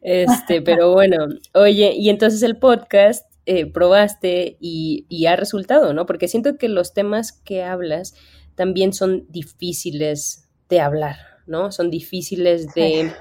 [0.00, 6.06] este, pero bueno, oye, y entonces el podcast eh, probaste y, ha resultado, ¿no?
[6.06, 8.14] Porque siento que los temas que hablas
[8.54, 11.72] también son difíciles de hablar, ¿no?
[11.72, 13.12] Son difíciles de...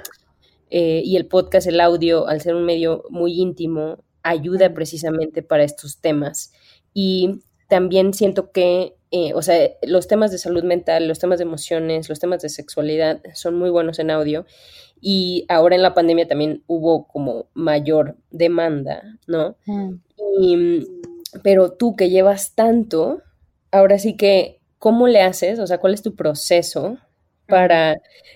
[0.71, 5.63] Eh, y el podcast, el audio, al ser un medio muy íntimo, ayuda precisamente para
[5.63, 6.51] estos temas.
[6.93, 11.43] Y también siento que, eh, o sea, los temas de salud mental, los temas de
[11.43, 14.45] emociones, los temas de sexualidad son muy buenos en audio
[15.01, 19.56] y ahora en la pandemia también hubo como mayor demanda, ¿no?
[19.65, 19.93] Mm.
[20.39, 20.88] Y,
[21.43, 23.21] pero tú que llevas tanto,
[23.71, 25.60] ahora sí que, ¿cómo le haces?
[25.60, 26.97] O sea, ¿cuál es tu proceso
[27.47, 27.95] para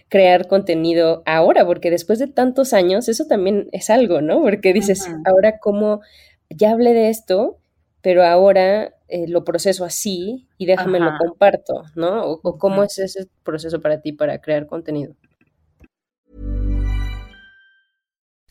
[0.10, 1.66] crear contenido ahora?
[1.66, 4.42] Porque después de tantos años, eso también es algo, ¿no?
[4.42, 6.02] Porque dices, ahora cómo,
[6.50, 7.59] ya hablé de esto,
[8.02, 12.24] pero ahora eh, lo proceso así y déjame lo comparto, ¿no?
[12.24, 15.16] o cómo es ese proceso para ti para crear contenido.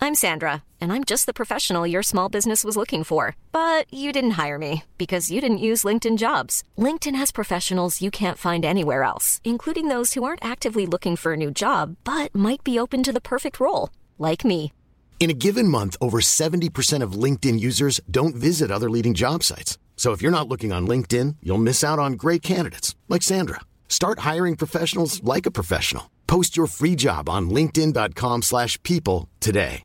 [0.00, 3.34] I'm Sandra, and I'm just the professional your small business was looking for.
[3.50, 6.62] But you didn't hire me because you didn't use LinkedIn jobs.
[6.78, 11.32] LinkedIn has professionals you can't find anywhere else, including those who aren't actively looking for
[11.32, 14.72] a new job but might be open to the perfect role, like me.
[15.18, 19.76] In a given month, over 70% of LinkedIn users don't visit other leading job sites.
[19.96, 23.60] So if you're not looking on LinkedIn, you'll miss out on great candidates like Sandra.
[23.88, 26.04] Start hiring professionals like a professional.
[26.28, 29.82] Post your free job on linkedin.com/people today.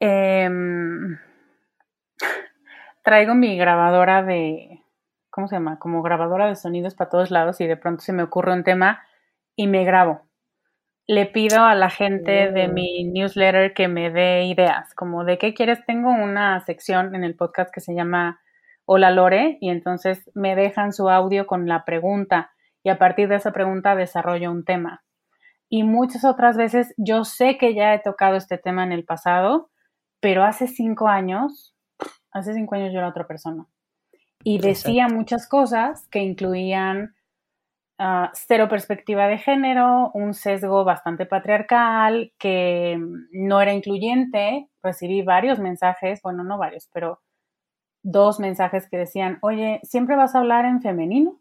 [0.00, 1.18] Em,
[3.02, 4.82] traigo mi grabadora de,
[5.30, 5.78] ¿cómo se llama?
[5.78, 9.02] Como grabadora de sonidos para todos lados y de pronto se me ocurre un tema
[9.56, 10.20] y me grabo.
[11.06, 12.72] Le pido a la gente de mm.
[12.72, 15.84] mi newsletter que me dé ideas, como de qué quieres.
[15.86, 18.40] Tengo una sección en el podcast que se llama
[18.86, 23.36] Hola Lore y entonces me dejan su audio con la pregunta y a partir de
[23.36, 25.04] esa pregunta desarrollo un tema.
[25.68, 29.70] Y muchas otras veces yo sé que ya he tocado este tema en el pasado,
[30.20, 31.74] pero hace cinco años,
[32.30, 33.66] hace cinco años yo era otra persona.
[34.42, 37.13] Y decía muchas cosas que incluían
[38.04, 43.00] uh, cero perspectiva de género, un sesgo bastante patriarcal, que
[43.32, 44.68] no era incluyente.
[44.82, 47.20] Recibí varios mensajes, bueno, no varios, pero
[48.02, 51.40] dos mensajes que decían, oye, ¿siempre vas a hablar en femenino?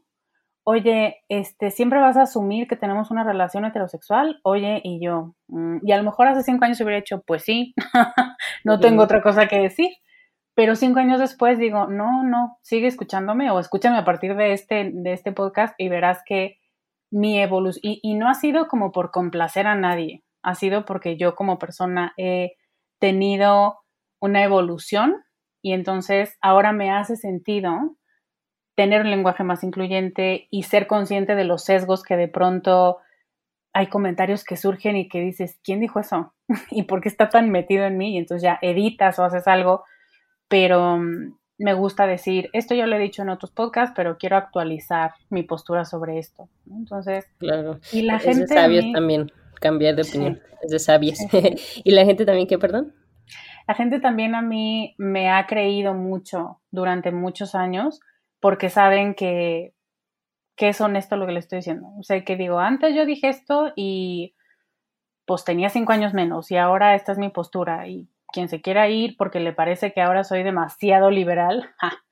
[0.65, 4.39] Oye, este, ¿siempre vas a asumir que tenemos una relación heterosexual?
[4.43, 7.73] Oye, y yo, mm, y a lo mejor hace cinco años hubiera hecho, pues sí,
[8.63, 9.89] no tengo otra cosa que decir.
[10.55, 14.91] Pero cinco años después digo, no, no, sigue escuchándome o escúchame a partir de este,
[14.93, 16.59] de este podcast y verás que
[17.11, 21.17] mi evolución, y, y no ha sido como por complacer a nadie, ha sido porque
[21.17, 22.53] yo como persona he
[22.99, 23.79] tenido
[24.19, 25.23] una evolución
[25.63, 27.95] y entonces ahora me hace sentido
[28.75, 32.97] tener un lenguaje más incluyente y ser consciente de los sesgos que de pronto
[33.73, 36.33] hay comentarios que surgen y que dices, ¿quién dijo eso?
[36.71, 38.15] ¿Y por qué está tan metido en mí?
[38.15, 39.83] Y entonces ya editas o haces algo,
[40.47, 44.37] pero mm, me gusta decir, esto ya lo he dicho en otros podcasts, pero quiero
[44.37, 46.49] actualizar mi postura sobre esto.
[46.69, 47.79] Entonces, claro.
[47.91, 51.19] Y la es gente de sabios también cambiar de opinión, es de sabios.
[51.83, 52.93] y la gente también, ¿qué, perdón?
[53.67, 58.01] La gente también a mí me ha creído mucho durante muchos años
[58.41, 59.73] porque saben que,
[60.57, 61.87] que es honesto lo que le estoy diciendo.
[61.97, 64.35] O sea, que digo, antes yo dije esto y
[65.25, 68.89] pues tenía cinco años menos y ahora esta es mi postura y quien se quiera
[68.89, 71.69] ir porque le parece que ahora soy demasiado liberal,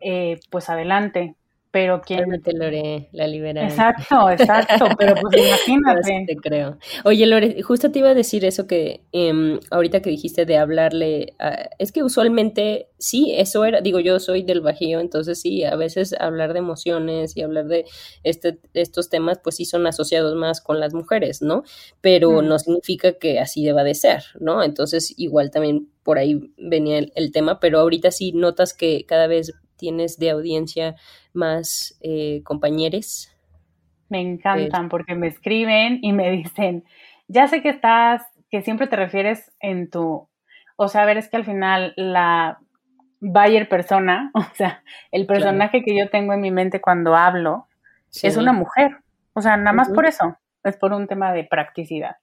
[0.00, 1.36] eh, pues adelante.
[1.70, 2.20] Pero quien...
[2.20, 3.64] Cálmate, Lore, la liberal.
[3.64, 5.34] Exacto, exacto, pero pues
[5.68, 6.24] imagínate.
[6.26, 6.78] te creo.
[7.04, 11.34] Oye, Lore, justo te iba a decir eso que em, ahorita que dijiste de hablarle,
[11.78, 16.14] es que usualmente sí, eso era, digo, yo soy del Bajío, entonces sí, a veces
[16.18, 17.84] hablar de emociones y hablar de
[18.24, 21.62] este, estos temas, pues sí son asociados más con las mujeres, ¿no?
[22.00, 24.64] Pero no significa que así deba de ser, ¿no?
[24.64, 29.52] Entonces igual también por ahí venía el tema, pero ahorita sí notas que cada vez
[29.80, 30.94] tienes de audiencia
[31.32, 33.34] más eh, compañeros?
[34.10, 36.84] Me encantan porque me escriben y me dicen,
[37.28, 40.28] ya sé que estás, que siempre te refieres en tu,
[40.76, 42.60] o sea, a ver, es que al final la
[43.20, 47.66] buyer persona, o sea, el personaje que yo tengo en mi mente cuando hablo
[48.22, 48.98] es una mujer.
[49.32, 52.16] O sea, nada más por eso, es por un tema de practicidad.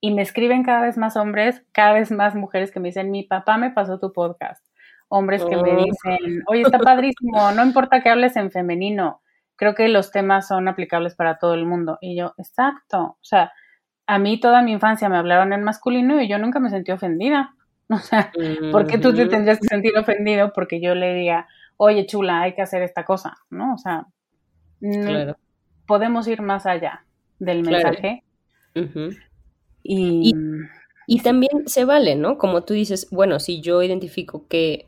[0.00, 3.24] Y me escriben cada vez más hombres, cada vez más mujeres que me dicen, mi
[3.24, 4.64] papá me pasó tu podcast
[5.12, 5.84] hombres que me oh.
[5.84, 9.20] dicen, oye, está padrísimo, no importa que hables en femenino,
[9.56, 11.98] creo que los temas son aplicables para todo el mundo.
[12.00, 13.52] Y yo, exacto, o sea,
[14.06, 17.54] a mí toda mi infancia me hablaron en masculino y yo nunca me sentí ofendida.
[17.90, 18.32] O sea,
[18.70, 21.46] ¿por qué tú te tendrías que sentir ofendido porque yo le diga,
[21.76, 23.34] oye, chula, hay que hacer esta cosa?
[23.50, 23.74] ¿No?
[23.74, 24.06] O sea,
[25.86, 27.04] podemos ir más allá
[27.38, 28.24] del mensaje.
[29.82, 30.34] y, y
[31.22, 32.38] también se vale, ¿no?
[32.38, 34.86] Como tú dices, bueno, si yo identifico que,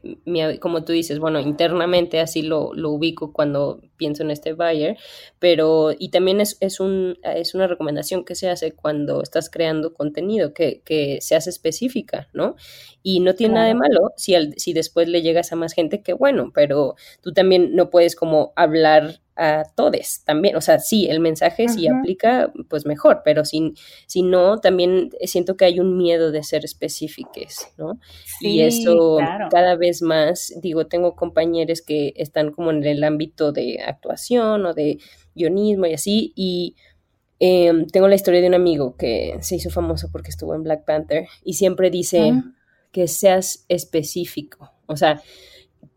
[0.61, 4.97] como tú dices, bueno, internamente así lo, lo ubico cuando pienso en este buyer,
[5.39, 9.95] pero y también es, es, un, es una recomendación que se hace cuando estás creando
[9.95, 12.57] contenido, que, que se hace específica, ¿no?
[13.03, 16.03] Y no tiene nada de malo si, al, si después le llegas a más gente,
[16.03, 20.57] que bueno, pero tú también no puedes como hablar a todos también.
[20.57, 23.75] O sea, sí, el mensaje si aplica, pues mejor, pero si,
[24.07, 27.99] si no, también siento que hay un miedo de ser específicos, ¿no?
[28.41, 29.19] y eso
[29.51, 34.75] cada vez más, digo, tengo compañeros que están como en el ámbito de actuación o
[34.75, 34.99] de
[35.35, 36.77] guionismo y así, y
[37.39, 40.85] em, tengo la historia de un amigo que se hizo famoso porque estuvo en Black
[40.85, 42.33] Panther y siempre dice
[42.93, 45.21] que seas específico, o sea,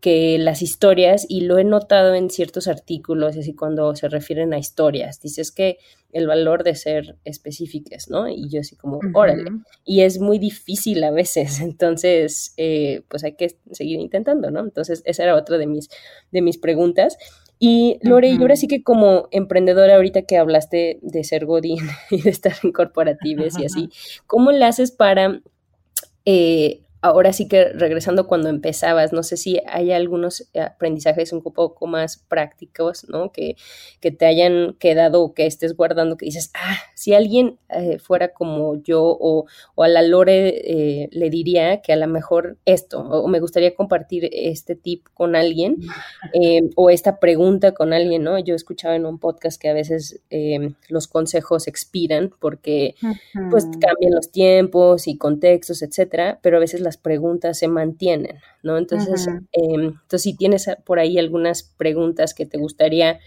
[0.00, 4.58] que las historias, y lo he notado en ciertos artículos, así cuando se refieren a
[4.58, 5.78] historias, dices que
[6.12, 8.28] el valor de ser específicas, ¿no?
[8.28, 9.50] Y yo así como, órale.
[9.84, 14.60] Y es muy difícil a veces, entonces, eh, pues hay que seguir intentando, ¿no?
[14.60, 15.88] Entonces, esa era otra de mis,
[16.30, 17.18] de mis preguntas.
[17.58, 22.22] Y Lore, y ahora sí que como emprendedora, ahorita que hablaste de ser Godín y
[22.22, 23.90] de estar en corporativas y así,
[24.26, 25.40] ¿cómo le haces para
[26.24, 31.86] eh, ahora sí que regresando cuando empezabas, no sé si hay algunos aprendizajes un poco
[31.86, 33.30] más prácticos, ¿no?
[33.30, 33.56] Que,
[34.00, 38.32] que te hayan quedado o que estés guardando, que dices, ah, si alguien eh, fuera
[38.32, 43.00] como yo o, o a la Lore eh, le diría que a lo mejor esto,
[43.00, 45.76] o me gustaría compartir este tip con alguien
[46.34, 48.38] eh, o esta pregunta con alguien, ¿no?
[48.38, 50.20] Yo he escuchado en un podcast que a veces
[50.88, 52.94] los consejos expiran porque
[53.50, 58.78] pues cambian los tiempos y contextos, etcétera, pero a veces las preguntas se mantienen, ¿no?
[58.78, 63.18] Entonces, em, entonces si tienes por ahí algunas preguntas que te gustaría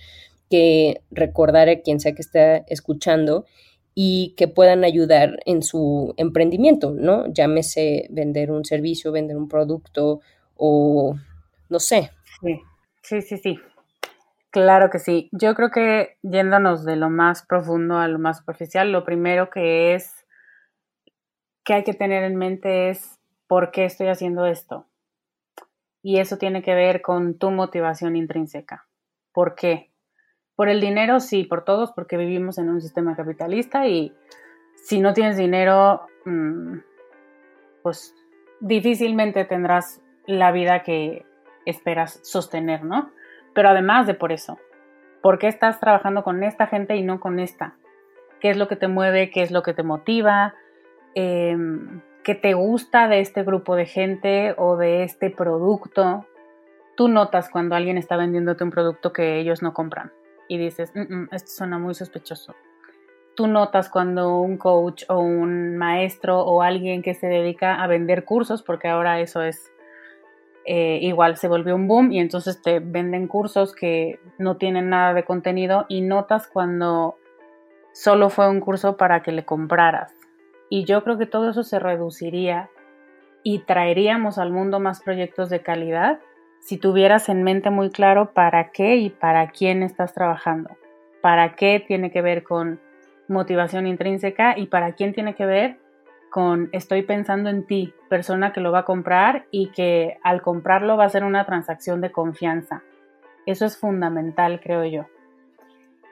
[0.50, 3.46] que recordara quien sea que esté escuchando
[3.94, 7.32] y que puedan ayudar en su emprendimiento, ¿no?
[7.32, 10.22] Llámese vender un servicio, vender un producto
[10.56, 11.16] o
[11.70, 12.10] no sé.
[12.42, 12.60] Sí,
[13.04, 13.60] sí, sí, sí.
[14.50, 15.30] Claro que sí.
[15.32, 19.94] Yo creo que yéndonos de lo más profundo a lo más superficial, lo primero que
[19.94, 20.26] es
[21.64, 23.21] que hay que tener en mente es
[23.52, 24.86] ¿por qué estoy haciendo esto?
[26.02, 28.88] Y eso tiene que ver con tu motivación intrínseca.
[29.34, 29.92] ¿Por qué?
[30.56, 34.16] Por el dinero, sí, por todos, porque vivimos en un sistema capitalista y
[34.76, 36.78] si no tienes dinero, mm,
[37.84, 38.16] pues
[38.62, 41.26] difícilmente tendrás la vida que
[41.66, 43.12] esperas sostener, ¿no?
[43.54, 44.60] Pero además de por eso,
[45.22, 47.76] ¿por qué estás trabajando con esta gente y no con esta?
[48.40, 49.30] ¿Qué es lo que te mueve?
[49.30, 50.56] ¿Qué es lo que te motiva?
[51.16, 51.58] Eh,
[52.24, 56.26] que te gusta de este grupo de gente o de este producto.
[56.96, 60.12] Tú notas cuando alguien está vendiéndote un producto que ellos no compran
[60.48, 62.56] y dices, mm, mm, esto suena muy sospechoso.
[63.36, 68.26] Tú notas cuando un coach o un maestro o alguien que se dedica a vender
[68.26, 69.72] cursos, porque ahora eso es
[70.66, 75.14] eh, igual se volvió un boom y entonces te venden cursos que no tienen nada
[75.16, 77.18] de contenido y notas cuando
[77.94, 80.14] solo fue un curso para que le compraras
[80.72, 82.70] y yo creo que todo eso se reduciría
[83.44, 86.20] y traeríamos al mundo más proyectos de calidad
[86.62, 90.70] si tuvieras en mente muy claro para qué y para quién estás trabajando.
[91.22, 92.80] Para qué tiene que ver con
[93.28, 95.78] motivación intrínseca y para quién tiene que ver
[96.30, 100.96] con estoy pensando en ti, persona que lo va a comprar y que al comprarlo
[100.96, 102.82] va a ser una transacción de confianza.
[103.46, 105.08] Eso es fundamental, creo yo.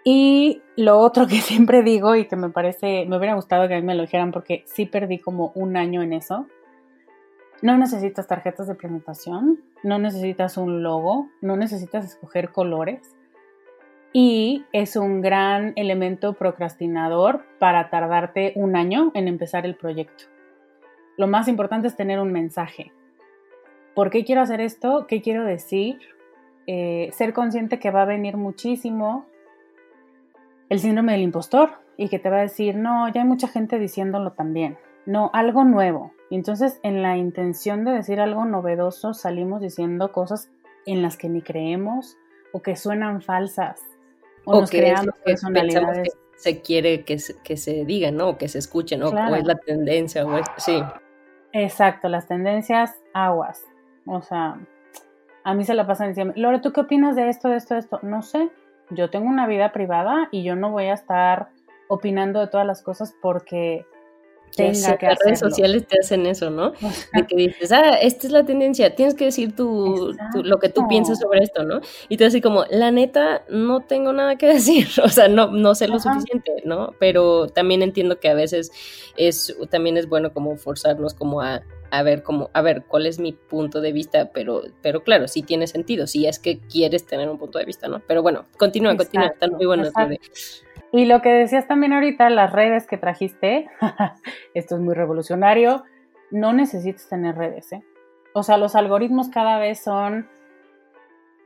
[0.04, 3.80] Y lo otro que siempre digo y que me parece, me hubiera gustado que a
[3.80, 6.48] mí me lo dijeran porque sí perdí como un año en eso.
[7.62, 13.16] No necesitas tarjetas de presentación, no necesitas un logo, no necesitas escoger colores
[14.14, 20.26] y es un gran elemento procrastinador para tardarte un año en empezar el proyecto.
[21.18, 22.92] Lo más importante es tener un mensaje.
[23.94, 25.06] ¿Por qué quiero hacer esto?
[25.08, 26.00] ¿Qué quiero decir?
[26.66, 29.26] Eh, ser consciente que va a venir muchísimo
[30.70, 33.80] el síndrome del impostor y que te va a decir, no, ya hay mucha gente
[33.80, 34.78] diciéndolo también.
[35.06, 36.14] No, algo nuevo.
[36.30, 40.52] Y entonces en la intención de decir algo novedoso salimos diciendo cosas
[40.86, 42.18] en las que ni creemos
[42.54, 43.82] o que suenan falsas
[44.46, 46.14] o, nos creamos personalidades.
[46.14, 48.30] Que se quiere que se, que se diga, ¿no?
[48.30, 49.10] O que se escuche, ¿no?
[49.10, 50.82] O es la tendencia, o es, sí.
[51.52, 53.66] Exacto, las tendencias aguas.
[54.06, 54.60] O sea,
[55.44, 57.82] a mí se la pasan diciendo, Lore, ¿tú qué opinas de esto, de esto, de
[57.82, 58.00] esto?
[58.04, 58.50] No sé,
[58.90, 61.50] yo tengo una vida privada y yo no voy a estar
[61.88, 63.86] opinando de todas las cosas porque
[64.56, 66.74] tenga que Las redes sociales te hacen eso, ¿no?
[67.14, 70.88] De que dices, ah, esta es la tendencia, tienes que decir tu, lo que tú
[70.88, 71.82] piensas sobre esto, ¿no?
[72.08, 75.76] Y tú así como, la neta, no tengo nada que decir, o sea, no, no
[75.76, 76.94] sé lo suficiente, ¿no?
[77.00, 78.72] Pero también entiendo que a veces
[79.18, 83.20] es, también es bueno como forzarnos como a, a ver como, a ver, cuál es
[83.20, 87.30] mi punto de vista, pero, pero claro, sí tiene sentido, si es que quieres tener
[87.30, 88.02] un punto de vista, ¿no?
[88.08, 89.92] Pero bueno, continúa, continúa, están muy buenos.
[90.92, 93.68] Y lo que decías también ahorita, las redes que trajiste,
[94.54, 95.84] esto es muy revolucionario,
[96.32, 97.84] no necesitas tener redes, ¿eh?
[98.34, 100.30] O sea, los algoritmos cada vez son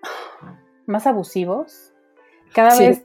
[0.85, 1.93] más abusivos,
[2.53, 3.03] cada vez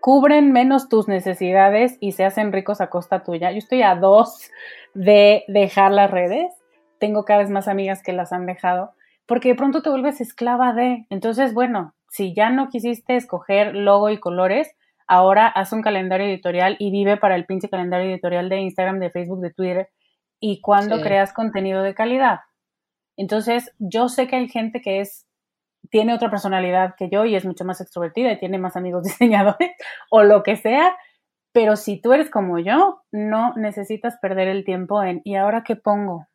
[0.00, 3.52] cubren menos tus necesidades y se hacen ricos a costa tuya.
[3.52, 4.50] Yo estoy a dos
[4.94, 6.52] de dejar las redes,
[6.98, 8.92] tengo cada vez más amigas que las han dejado,
[9.26, 14.10] porque de pronto te vuelves esclava de, entonces, bueno, si ya no quisiste escoger logo
[14.10, 14.74] y colores,
[15.10, 19.10] ahora haz un calendario editorial y vive para el pinche calendario editorial de Instagram, de
[19.10, 19.88] Facebook, de Twitter
[20.38, 22.40] y cuando creas contenido de calidad.
[23.16, 25.26] Entonces, yo sé que hay gente que es
[25.90, 29.72] tiene otra personalidad que yo y es mucho más extrovertida y tiene más amigos diseñadores
[30.10, 30.96] o lo que sea,
[31.50, 35.74] pero si tú eres como yo, no necesitas perder el tiempo en ¿y ahora qué
[35.74, 36.28] pongo?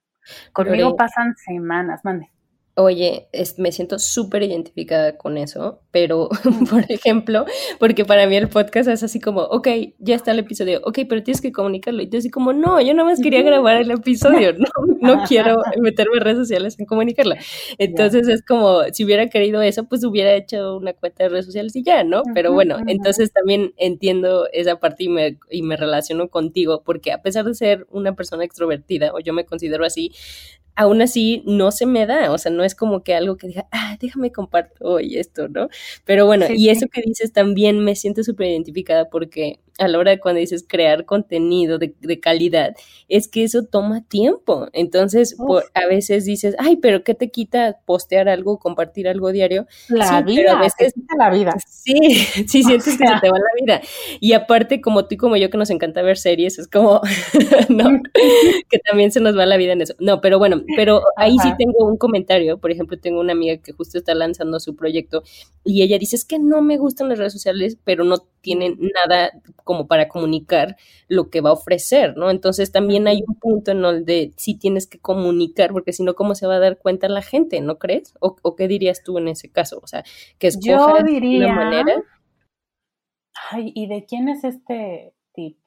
[0.51, 2.30] Conmigo pasan semanas, mande.
[2.78, 6.28] Oye, me siento súper identificada con eso, pero,
[6.69, 7.45] por ejemplo,
[7.80, 9.67] porque para mí el podcast es así como, ok,
[9.99, 12.01] ya está el episodio, ok, pero tienes que comunicarlo.
[12.01, 14.67] Y tú así como, no, yo nada más quería grabar el episodio, no,
[14.99, 17.38] no quiero meterme en redes sociales en comunicarla.
[17.78, 21.78] Entonces es como, si hubiera querido eso, pues hubiera hecho una cuenta de redes sociales
[21.78, 22.23] y ya, ¿no?
[22.34, 27.21] Pero bueno, entonces también entiendo esa parte y me, y me relaciono contigo, porque a
[27.21, 30.11] pesar de ser una persona extrovertida, o yo me considero así,
[30.76, 33.67] aún así no se me da, o sea, no es como que algo que diga,
[33.71, 35.69] ah, déjame comparto hoy esto, ¿no?
[36.05, 40.11] Pero bueno, y eso que dices también me siento súper identificada porque a la hora
[40.11, 42.76] de cuando dices crear contenido de, calidad,
[43.09, 44.67] es que eso toma tiempo.
[44.73, 45.36] Entonces,
[45.73, 49.67] a veces dices, ay, pero ¿qué te quita postear algo, compartir algo diario?
[49.89, 51.53] La vida, a veces, la vida.
[51.67, 51.93] Sí,
[52.47, 53.82] sí, sientes que se te va la vida.
[54.19, 57.01] Y aparte, como tú y como yo que nos encanta ver series, es como,
[57.69, 58.01] no,
[58.69, 59.95] que también se nos va la vida en eso.
[59.99, 62.57] No, pero bueno, pero ahí sí tengo un comentario.
[62.57, 65.23] Por ejemplo, tengo una amiga que justo está lanzando su proyecto
[65.63, 69.32] y ella dice, es que no me gustan las redes sociales, pero no tienen nada
[69.66, 70.78] como para comunicar
[71.09, 72.30] lo que va a ofrecer, ¿no?
[72.30, 76.36] Entonces también hay un punto en donde sí tienes que comunicar, porque si no, ¿cómo
[76.36, 78.13] se va a dar cuenta la gente, no crees?
[78.22, 79.80] ¿O, qué dirías tú en ese caso?
[79.84, 80.03] O sea,
[80.39, 82.03] que escojas Yo diría, una manera.
[83.51, 85.57] Ay, ¿y de quién es este tip?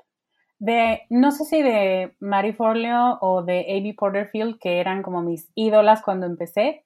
[0.61, 5.51] De, no sé si de Mary Forleo o de Amy Porterfield, que eran como mis
[5.55, 6.85] ídolas cuando empecé.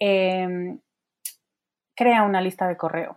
[0.00, 0.80] Em,
[1.94, 3.16] crea una lista de correo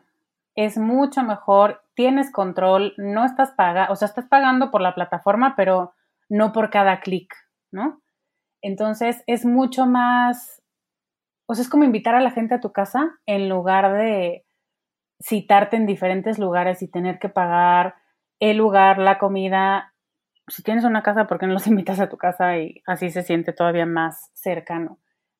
[0.57, 5.53] es mucho mejor, tienes control, no estás pagando, o sea, estás pagando por la plataforma,
[5.55, 5.93] pero
[6.29, 7.31] no por cada clic,
[7.71, 8.01] ¿no?
[8.63, 10.63] Entonces es mucho más,
[11.45, 14.45] o sea, es como invitar a la gente a tu casa en lugar de
[15.21, 17.93] citarte en diferentes lugares y tener que pagar
[18.39, 19.93] el lugar, la comida.
[20.47, 23.21] Si tienes una casa, ¿por qué no los invitas a tu casa y así se
[23.21, 24.97] siente todavía más cercano?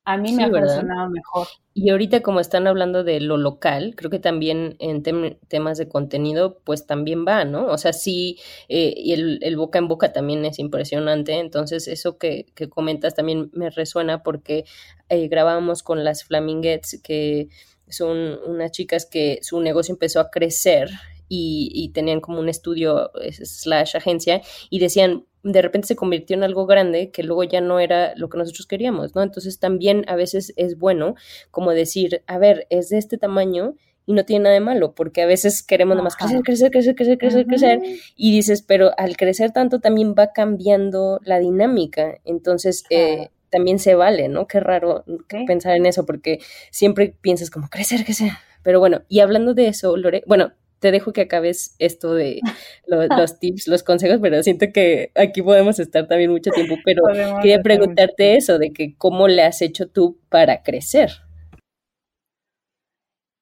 [0.08, 1.48] A mí me ha funcionado mejor.
[1.74, 5.02] Y ahorita como están hablando de lo local, creo que también en
[5.48, 7.66] temas de contenido, pues también va, ¿no?
[7.66, 8.38] O sea, sí,
[8.70, 11.34] eh, y el, boca en boca también es impresionante.
[11.34, 14.64] Entonces, eso que, que comentas también me resuena porque
[15.10, 17.50] eh, grabábamos con las Flaminguettes, que
[17.90, 20.88] son unas chicas que su negocio empezó a crecer
[21.28, 24.40] y, y, tenían como un estudio slash agencia
[24.70, 28.28] y decían, de repente se convirtió en algo grande que luego ya no era lo
[28.28, 29.22] que nosotros queríamos, ¿no?
[29.22, 31.14] Entonces también a veces es bueno
[31.50, 33.74] como decir, a ver, es de este tamaño
[34.08, 37.18] y no tiene nada de malo, porque a veces queremos nomás crecer, crecer, crecer, crecer,
[37.18, 37.82] crecer, crecer,
[38.16, 43.94] y dices, pero al crecer tanto también va cambiando la dinámica, entonces eh, también se
[43.94, 44.46] vale, ¿no?
[44.46, 45.04] Qué raro
[45.46, 46.38] pensar en eso, porque
[46.70, 48.32] siempre piensas como crecer, crecer,
[48.62, 52.40] pero bueno, y hablando de eso, Lore, bueno, te dejo que acabes esto de
[52.86, 57.02] los tips, los consejos, pero siento que aquí podemos estar también mucho tiempo, pero
[57.42, 61.10] quería preguntarte eso, de que cómo le has hecho tú para crecer.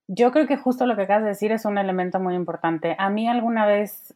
[0.09, 2.95] Yo creo que justo lo que acabas de decir es un elemento muy importante.
[2.99, 4.15] A mí alguna vez,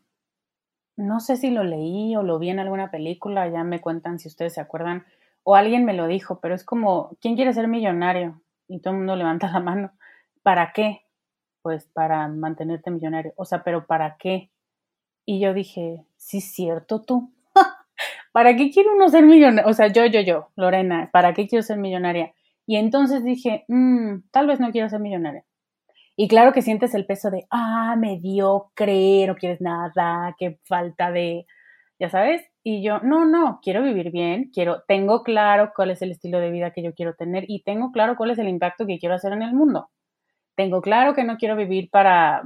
[0.96, 4.28] no sé si lo leí o lo vi en alguna película, ya me cuentan si
[4.28, 5.04] ustedes se acuerdan,
[5.42, 8.40] o alguien me lo dijo, pero es como, ¿quién quiere ser millonario?
[8.68, 9.92] Y todo el mundo levanta la mano.
[10.42, 11.00] ¿Para qué?
[11.62, 13.32] Pues para mantenerte millonario.
[13.36, 14.50] O sea, pero ¿para qué?
[15.26, 17.32] Y yo dije, sí, cierto tú.
[18.32, 19.70] ¿Para qué quiero uno ser millonario?
[19.70, 22.32] O sea, yo, yo, yo, Lorena, ¿para qué quiero ser millonaria?
[22.66, 25.44] Y entonces dije, mmm, tal vez no quiero ser millonaria.
[26.16, 31.46] Y claro que sientes el peso de, ah, mediocre, no quieres nada, qué falta de,
[31.98, 32.42] ya sabes.
[32.62, 36.50] Y yo, no, no, quiero vivir bien, quiero, tengo claro cuál es el estilo de
[36.50, 39.32] vida que yo quiero tener y tengo claro cuál es el impacto que quiero hacer
[39.32, 39.88] en el mundo.
[40.60, 42.42] Tengo claro que no quiero vivir para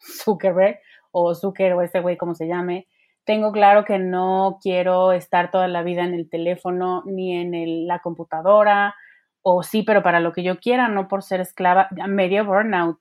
[0.00, 0.80] Zuckerberg
[1.12, 2.88] o Zucker o ese güey como se llame.
[3.22, 8.00] Tengo claro que no quiero estar toda la vida en el teléfono ni en la
[8.00, 8.96] computadora
[9.42, 12.98] o sí, pero para lo que yo quiera, no por ser esclava, medio burnout.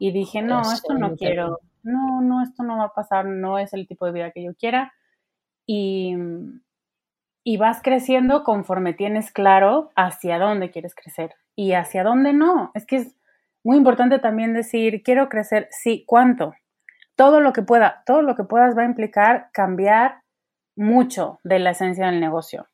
[0.00, 3.72] Y dije, no, esto no quiero, no, no, esto no va a pasar, no es
[3.72, 4.94] el tipo de vida que yo quiera.
[5.64, 6.16] Y,
[7.44, 12.72] y vas creciendo conforme tienes claro hacia dónde quieres crecer y hacia dónde no.
[12.74, 13.16] Es que es
[13.66, 16.54] muy importante también decir, quiero crecer, sí, ¿cuánto?
[17.16, 20.20] Todo lo que pueda, todo lo que puedas va a implicar cambiar
[20.76, 22.68] mucho de la esencia del negocio.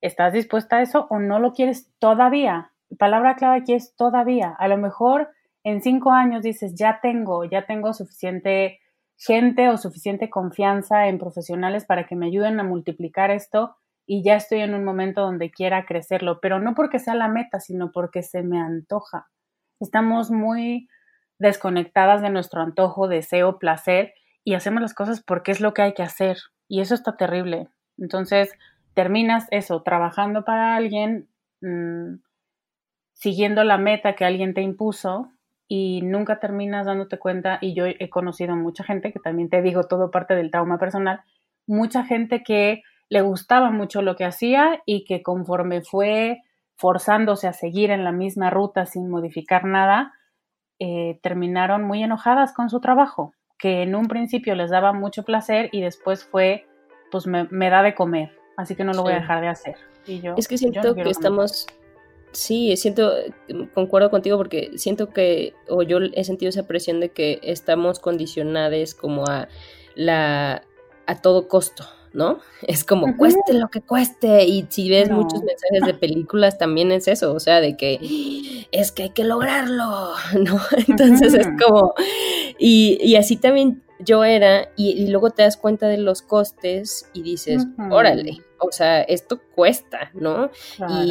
[0.00, 2.72] ¿Estás dispuesta a eso o no lo quieres todavía?
[2.98, 4.56] palabra clave aquí es todavía.
[4.58, 5.30] A lo mejor
[5.62, 8.80] en cinco años dices, ya tengo, ya tengo suficiente
[9.16, 14.34] gente o suficiente confianza en profesionales para que me ayuden a multiplicar esto y ya
[14.34, 18.24] estoy en un momento donde quiera crecerlo, pero no porque sea la meta, sino porque
[18.24, 19.28] se me antoja.
[19.82, 20.88] Estamos muy
[21.40, 24.14] desconectadas de nuestro antojo, deseo, placer
[24.44, 27.66] y hacemos las cosas porque es lo que hay que hacer y eso está terrible.
[27.98, 28.52] Entonces,
[28.94, 31.28] terminas eso, trabajando para alguien,
[31.62, 32.20] mm,
[33.14, 35.32] siguiendo la meta que alguien te impuso
[35.66, 39.84] y nunca terminas dándote cuenta, y yo he conocido mucha gente, que también te digo
[39.84, 41.22] todo parte del trauma personal,
[41.66, 46.42] mucha gente que le gustaba mucho lo que hacía y que conforme fue
[46.82, 50.14] forzándose a seguir en la misma ruta sin modificar nada,
[50.80, 55.68] eh, terminaron muy enojadas con su trabajo, que en un principio les daba mucho placer
[55.70, 56.66] y después fue,
[57.12, 59.76] pues me da de comer, así que no lo voy a dejar de hacer.
[60.08, 61.68] Y yo, es que siento que estamos,
[62.32, 63.12] sí, siento,
[63.74, 68.96] concuerdo contigo porque siento que, o yo he sentido esa presión de que estamos condicionados
[68.96, 69.46] como a
[69.94, 70.64] la,
[71.06, 72.38] a todo costo, ¿no?
[72.62, 74.44] Es como cueste lo que cueste.
[74.44, 78.92] Y si ves muchos mensajes de películas, también es eso, o sea, de que es
[78.92, 80.60] que hay que lograrlo, ¿no?
[80.88, 81.94] Entonces es como,
[82.58, 87.22] y, y así también yo era, y, luego te das cuenta de los costes y
[87.22, 90.50] dices, órale, o sea, esto cuesta, ¿no?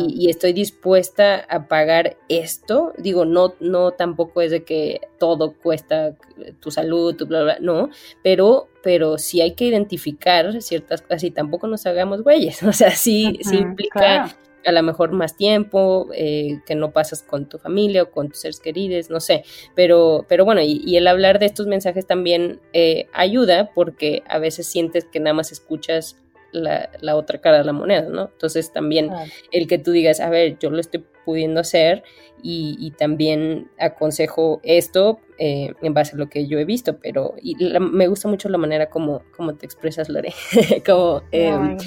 [0.08, 2.94] Y, estoy dispuesta a pagar esto.
[2.98, 6.16] Digo, no, no tampoco es de que todo cuesta
[6.60, 7.90] tu salud, tu bla, bla, no,
[8.24, 12.92] pero, pero sí hay que identificar ciertas cosas y tampoco nos hagamos güeyes, o sea,
[12.92, 14.36] sí, sí implica
[14.66, 18.42] a lo mejor más tiempo, eh, que no pasas con tu familia o con tus
[18.42, 19.44] seres queridos, no sé,
[19.76, 24.68] pero, pero bueno, y, el hablar de estos mensajes también eh, ayuda porque a veces
[24.68, 26.21] sientes que nada más escuchas
[26.52, 28.30] la, otra cara de la moneda, ¿no?
[28.32, 29.10] Entonces también
[29.52, 32.04] el que tú digas, a ver, yo lo estoy pudiendo hacer
[32.44, 37.34] y, también aconsejo esto eh, en base a lo que yo he visto, pero
[37.80, 40.36] me gusta mucho la manera como, como te expresas, Lore.
[40.86, 41.78] como, em,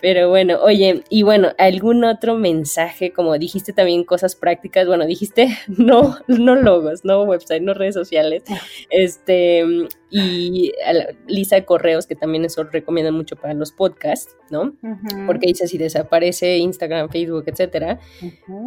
[0.00, 3.12] pero bueno, oye, y bueno, ¿algún otro mensaje?
[3.12, 8.44] Como dijiste también cosas prácticas, bueno, dijiste no, no logos, no website, no redes sociales,
[8.88, 9.64] este,
[10.12, 10.72] y
[11.26, 14.76] Lisa Correos, que también eso recomiendan mucho para los podcasts, ¿no?
[15.26, 17.98] Porque dice, si desaparece Instagram, Facebook, etcétera,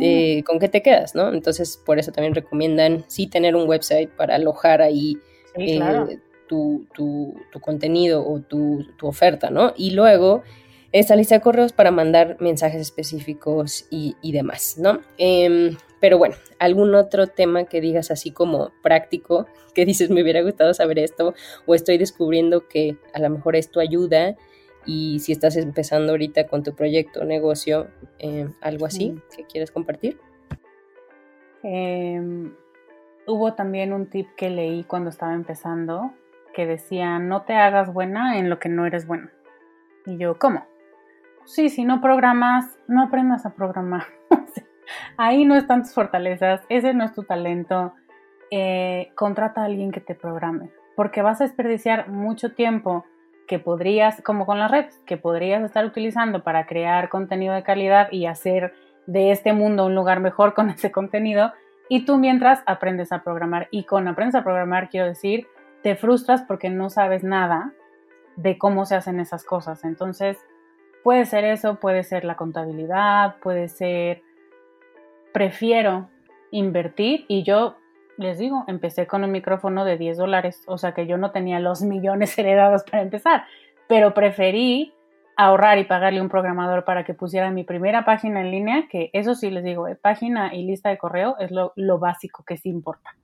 [0.01, 1.31] eh, ¿con qué te quedas, no?
[1.31, 5.17] Entonces, por eso también recomiendan sí tener un website para alojar ahí
[5.55, 5.79] eh,
[6.47, 6.85] tu,
[7.61, 9.73] contenido o tu, oferta, ¿no?
[9.75, 10.43] Y luego
[10.91, 15.01] esta lista de correos para mandar mensajes específicos y, demás, ¿no?
[15.17, 20.41] Em, pero bueno, algún otro tema que digas así como práctico, que dices me hubiera
[20.41, 21.33] gustado saber esto,
[21.65, 24.35] o estoy descubriendo que a lo mejor esto ayuda,
[24.85, 27.87] y si estás empezando ahorita con tu proyecto, negocio,
[28.19, 30.17] em, algo así que quieres compartir.
[31.63, 32.53] Em,
[33.27, 36.13] hubo también un tip que leí cuando estaba empezando
[36.53, 39.29] que decía, no te hagas buena en lo que no eres buena.
[40.05, 40.65] Y yo, ¿cómo?
[41.43, 44.05] Sí, si no programas, no aprendas a programar.
[45.17, 47.93] Ahí no están tus fortalezas, ese no es tu talento.
[48.51, 53.03] Eh, contrata a alguien que te programe, porque vas a desperdiciar mucho tiempo
[53.47, 58.07] que podrías, como con las redes, que podrías estar utilizando para crear contenido de calidad
[58.11, 58.73] y hacer
[59.07, 61.51] de este mundo un lugar mejor con ese contenido.
[61.89, 63.67] Y tú mientras aprendes a programar.
[63.71, 65.47] Y con aprendes a programar quiero decir,
[65.83, 67.73] te frustras porque no sabes nada
[68.35, 69.83] de cómo se hacen esas cosas.
[69.83, 70.37] Entonces,
[71.03, 74.23] puede ser eso, puede ser la contabilidad, puede ser,
[75.31, 76.09] prefiero
[76.51, 77.75] invertir y yo
[78.17, 81.59] les digo, empecé con un micrófono de 10 dólares, o sea que yo no tenía
[81.59, 83.45] los millones heredados para empezar,
[83.87, 84.93] pero preferí
[85.37, 89.35] ahorrar y pagarle un programador para que pusiera mi primera página en línea, que eso
[89.35, 93.15] sí les digo, eh, página y lista de correo es lo, básico que sí importa.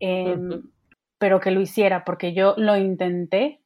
[0.00, 0.62] Em,
[1.18, 3.60] pero que lo hiciera, porque yo lo intenté,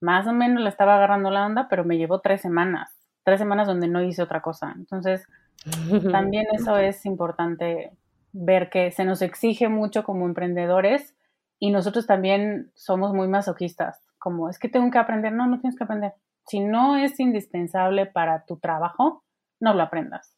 [0.00, 3.66] más o menos le estaba agarrando la onda, pero me llevó tres semanas, tres semanas
[3.66, 4.72] donde no hice otra cosa.
[4.76, 5.26] Entonces,
[6.12, 7.92] también eso es importante
[8.32, 11.14] ver que se nos exige mucho como emprendedores
[11.58, 15.76] y nosotros también somos muy masoquistas, como es que tengo que aprender, no, no tienes
[15.76, 16.12] que aprender.
[16.46, 19.24] Si no es indispensable para tu trabajo,
[19.60, 20.36] no lo aprendas.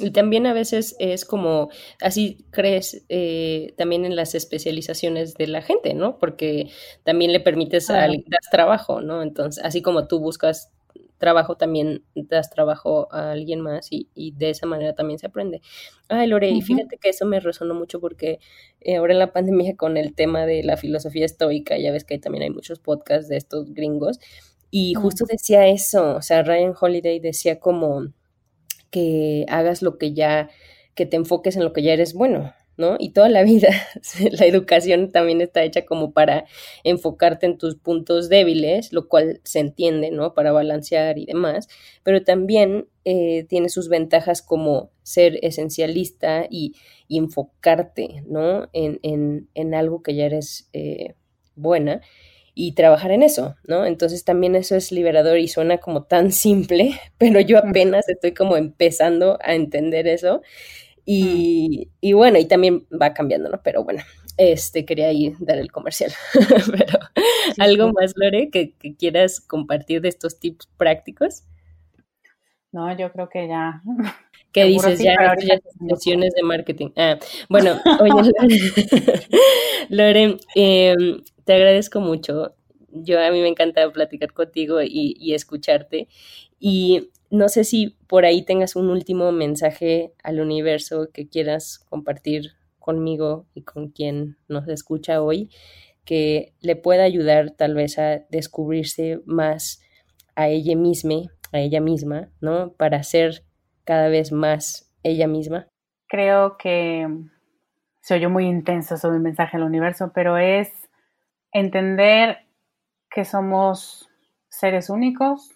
[0.00, 1.68] Y también a veces es como,
[2.00, 6.18] así crees eh, también en las especializaciones de la gente, ¿no?
[6.18, 6.70] Porque
[7.02, 9.22] también le permites al das trabajo, ¿no?
[9.22, 10.72] Entonces, así como tú buscas
[11.24, 15.62] trabajo también das trabajo a alguien más y, de esa manera también se aprende.
[16.08, 18.40] Ay, Lore, y fíjate que eso me resonó mucho porque
[18.82, 22.18] eh, ahora en la pandemia con el tema de la filosofía estoica, ya ves que
[22.18, 24.20] también hay muchos podcasts de estos gringos,
[24.70, 28.08] y justo decía eso, o sea, Ryan Holiday decía como
[28.90, 30.50] que hagas lo que ya,
[30.94, 32.96] que te enfoques en lo que ya eres bueno, ¿no?
[32.98, 33.68] Y toda la vida,
[34.32, 36.46] la educación también está hecha como para
[36.82, 40.34] enfocarte en tus puntos débiles, lo cual se entiende, ¿no?
[40.34, 41.68] Para balancear y demás,
[42.02, 46.74] pero también eh, tiene sus ventajas como ser esencialista y,
[47.08, 48.68] enfocarte, ¿no?
[48.72, 51.14] En, en, en, algo que ya eres eh,
[51.54, 52.00] buena
[52.54, 53.84] y trabajar en eso, ¿no?
[53.84, 58.56] Entonces también eso es liberador y suena como tan simple, pero yo apenas estoy como
[58.56, 60.42] empezando a entender eso
[61.04, 63.60] y, y, bueno, y también va cambiando, ¿no?
[63.62, 64.02] Pero bueno,
[64.36, 66.12] este quería ahí dar el comercial.
[66.70, 66.98] Pero,
[67.58, 71.44] ¿algo más, Lore, que, quieras compartir de estos tips prácticos?
[72.72, 73.82] No, yo creo que ya.
[74.52, 75.00] ¿Qué dices?
[75.00, 76.90] ya, ya sesiones de marketing.
[76.96, 78.30] Ah, bueno, oye,
[79.88, 82.54] Lore, em, te agradezco mucho.
[82.92, 86.06] Yo a mí me encanta platicar contigo y, y escucharte.
[86.60, 92.52] Y no sé si por ahí tengas un último mensaje al universo que quieras compartir
[92.78, 95.50] conmigo y con quien nos escucha hoy,
[96.04, 99.82] que le pueda ayudar tal vez a descubrirse más
[100.36, 102.72] a ella misma, a ella misma, ¿no?
[102.72, 103.44] Para ser
[103.84, 105.66] cada vez más ella misma.
[106.08, 107.08] Creo que
[108.00, 110.70] se oyó muy intenso sobre el mensaje al universo, pero es
[111.52, 112.38] entender
[113.10, 114.10] que somos
[114.50, 115.53] seres únicos,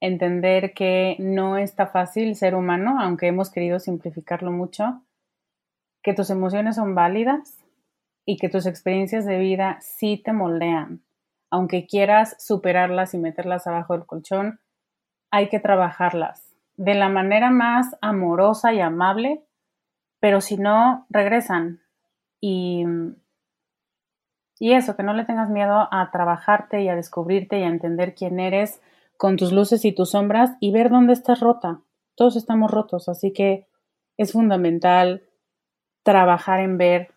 [0.00, 5.02] entender que no está fácil ser humano, aunque hemos querido simplificarlo mucho,
[6.02, 7.64] que tus emociones son válidas
[8.24, 11.02] y que tus experiencias de vida sí te moldean.
[11.50, 14.60] Aunque quieras superarlas y meterlas abajo del colchón,
[15.30, 19.42] hay que trabajarlas de la manera más amorosa y amable,
[20.20, 21.80] pero si no, regresan.
[22.40, 22.84] Y,
[24.60, 28.14] y eso, que no le tengas miedo a trabajarte y a descubrirte y a entender
[28.14, 28.80] quién eres
[29.18, 31.82] con tus luces y tus sombras y ver dónde estás rota.
[32.14, 33.66] Todos estamos rotos, así que
[34.16, 35.24] es fundamental
[36.02, 37.08] trabajar en ver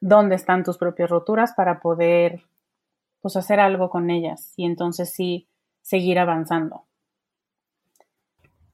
[0.00, 2.44] dónde están tus propias roturas para poder
[3.20, 5.48] pues hacer algo con ellas y entonces sí
[5.82, 6.86] seguir avanzando.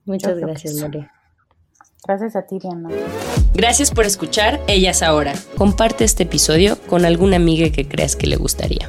[0.04, 1.12] Muchas gracias, María.
[2.06, 2.90] Gracias a ti, Diana.
[3.54, 5.32] Gracias por escuchar Ellas Ahora.
[5.56, 8.88] Comparte este episodio con alguna amiga que creas que le gustaría.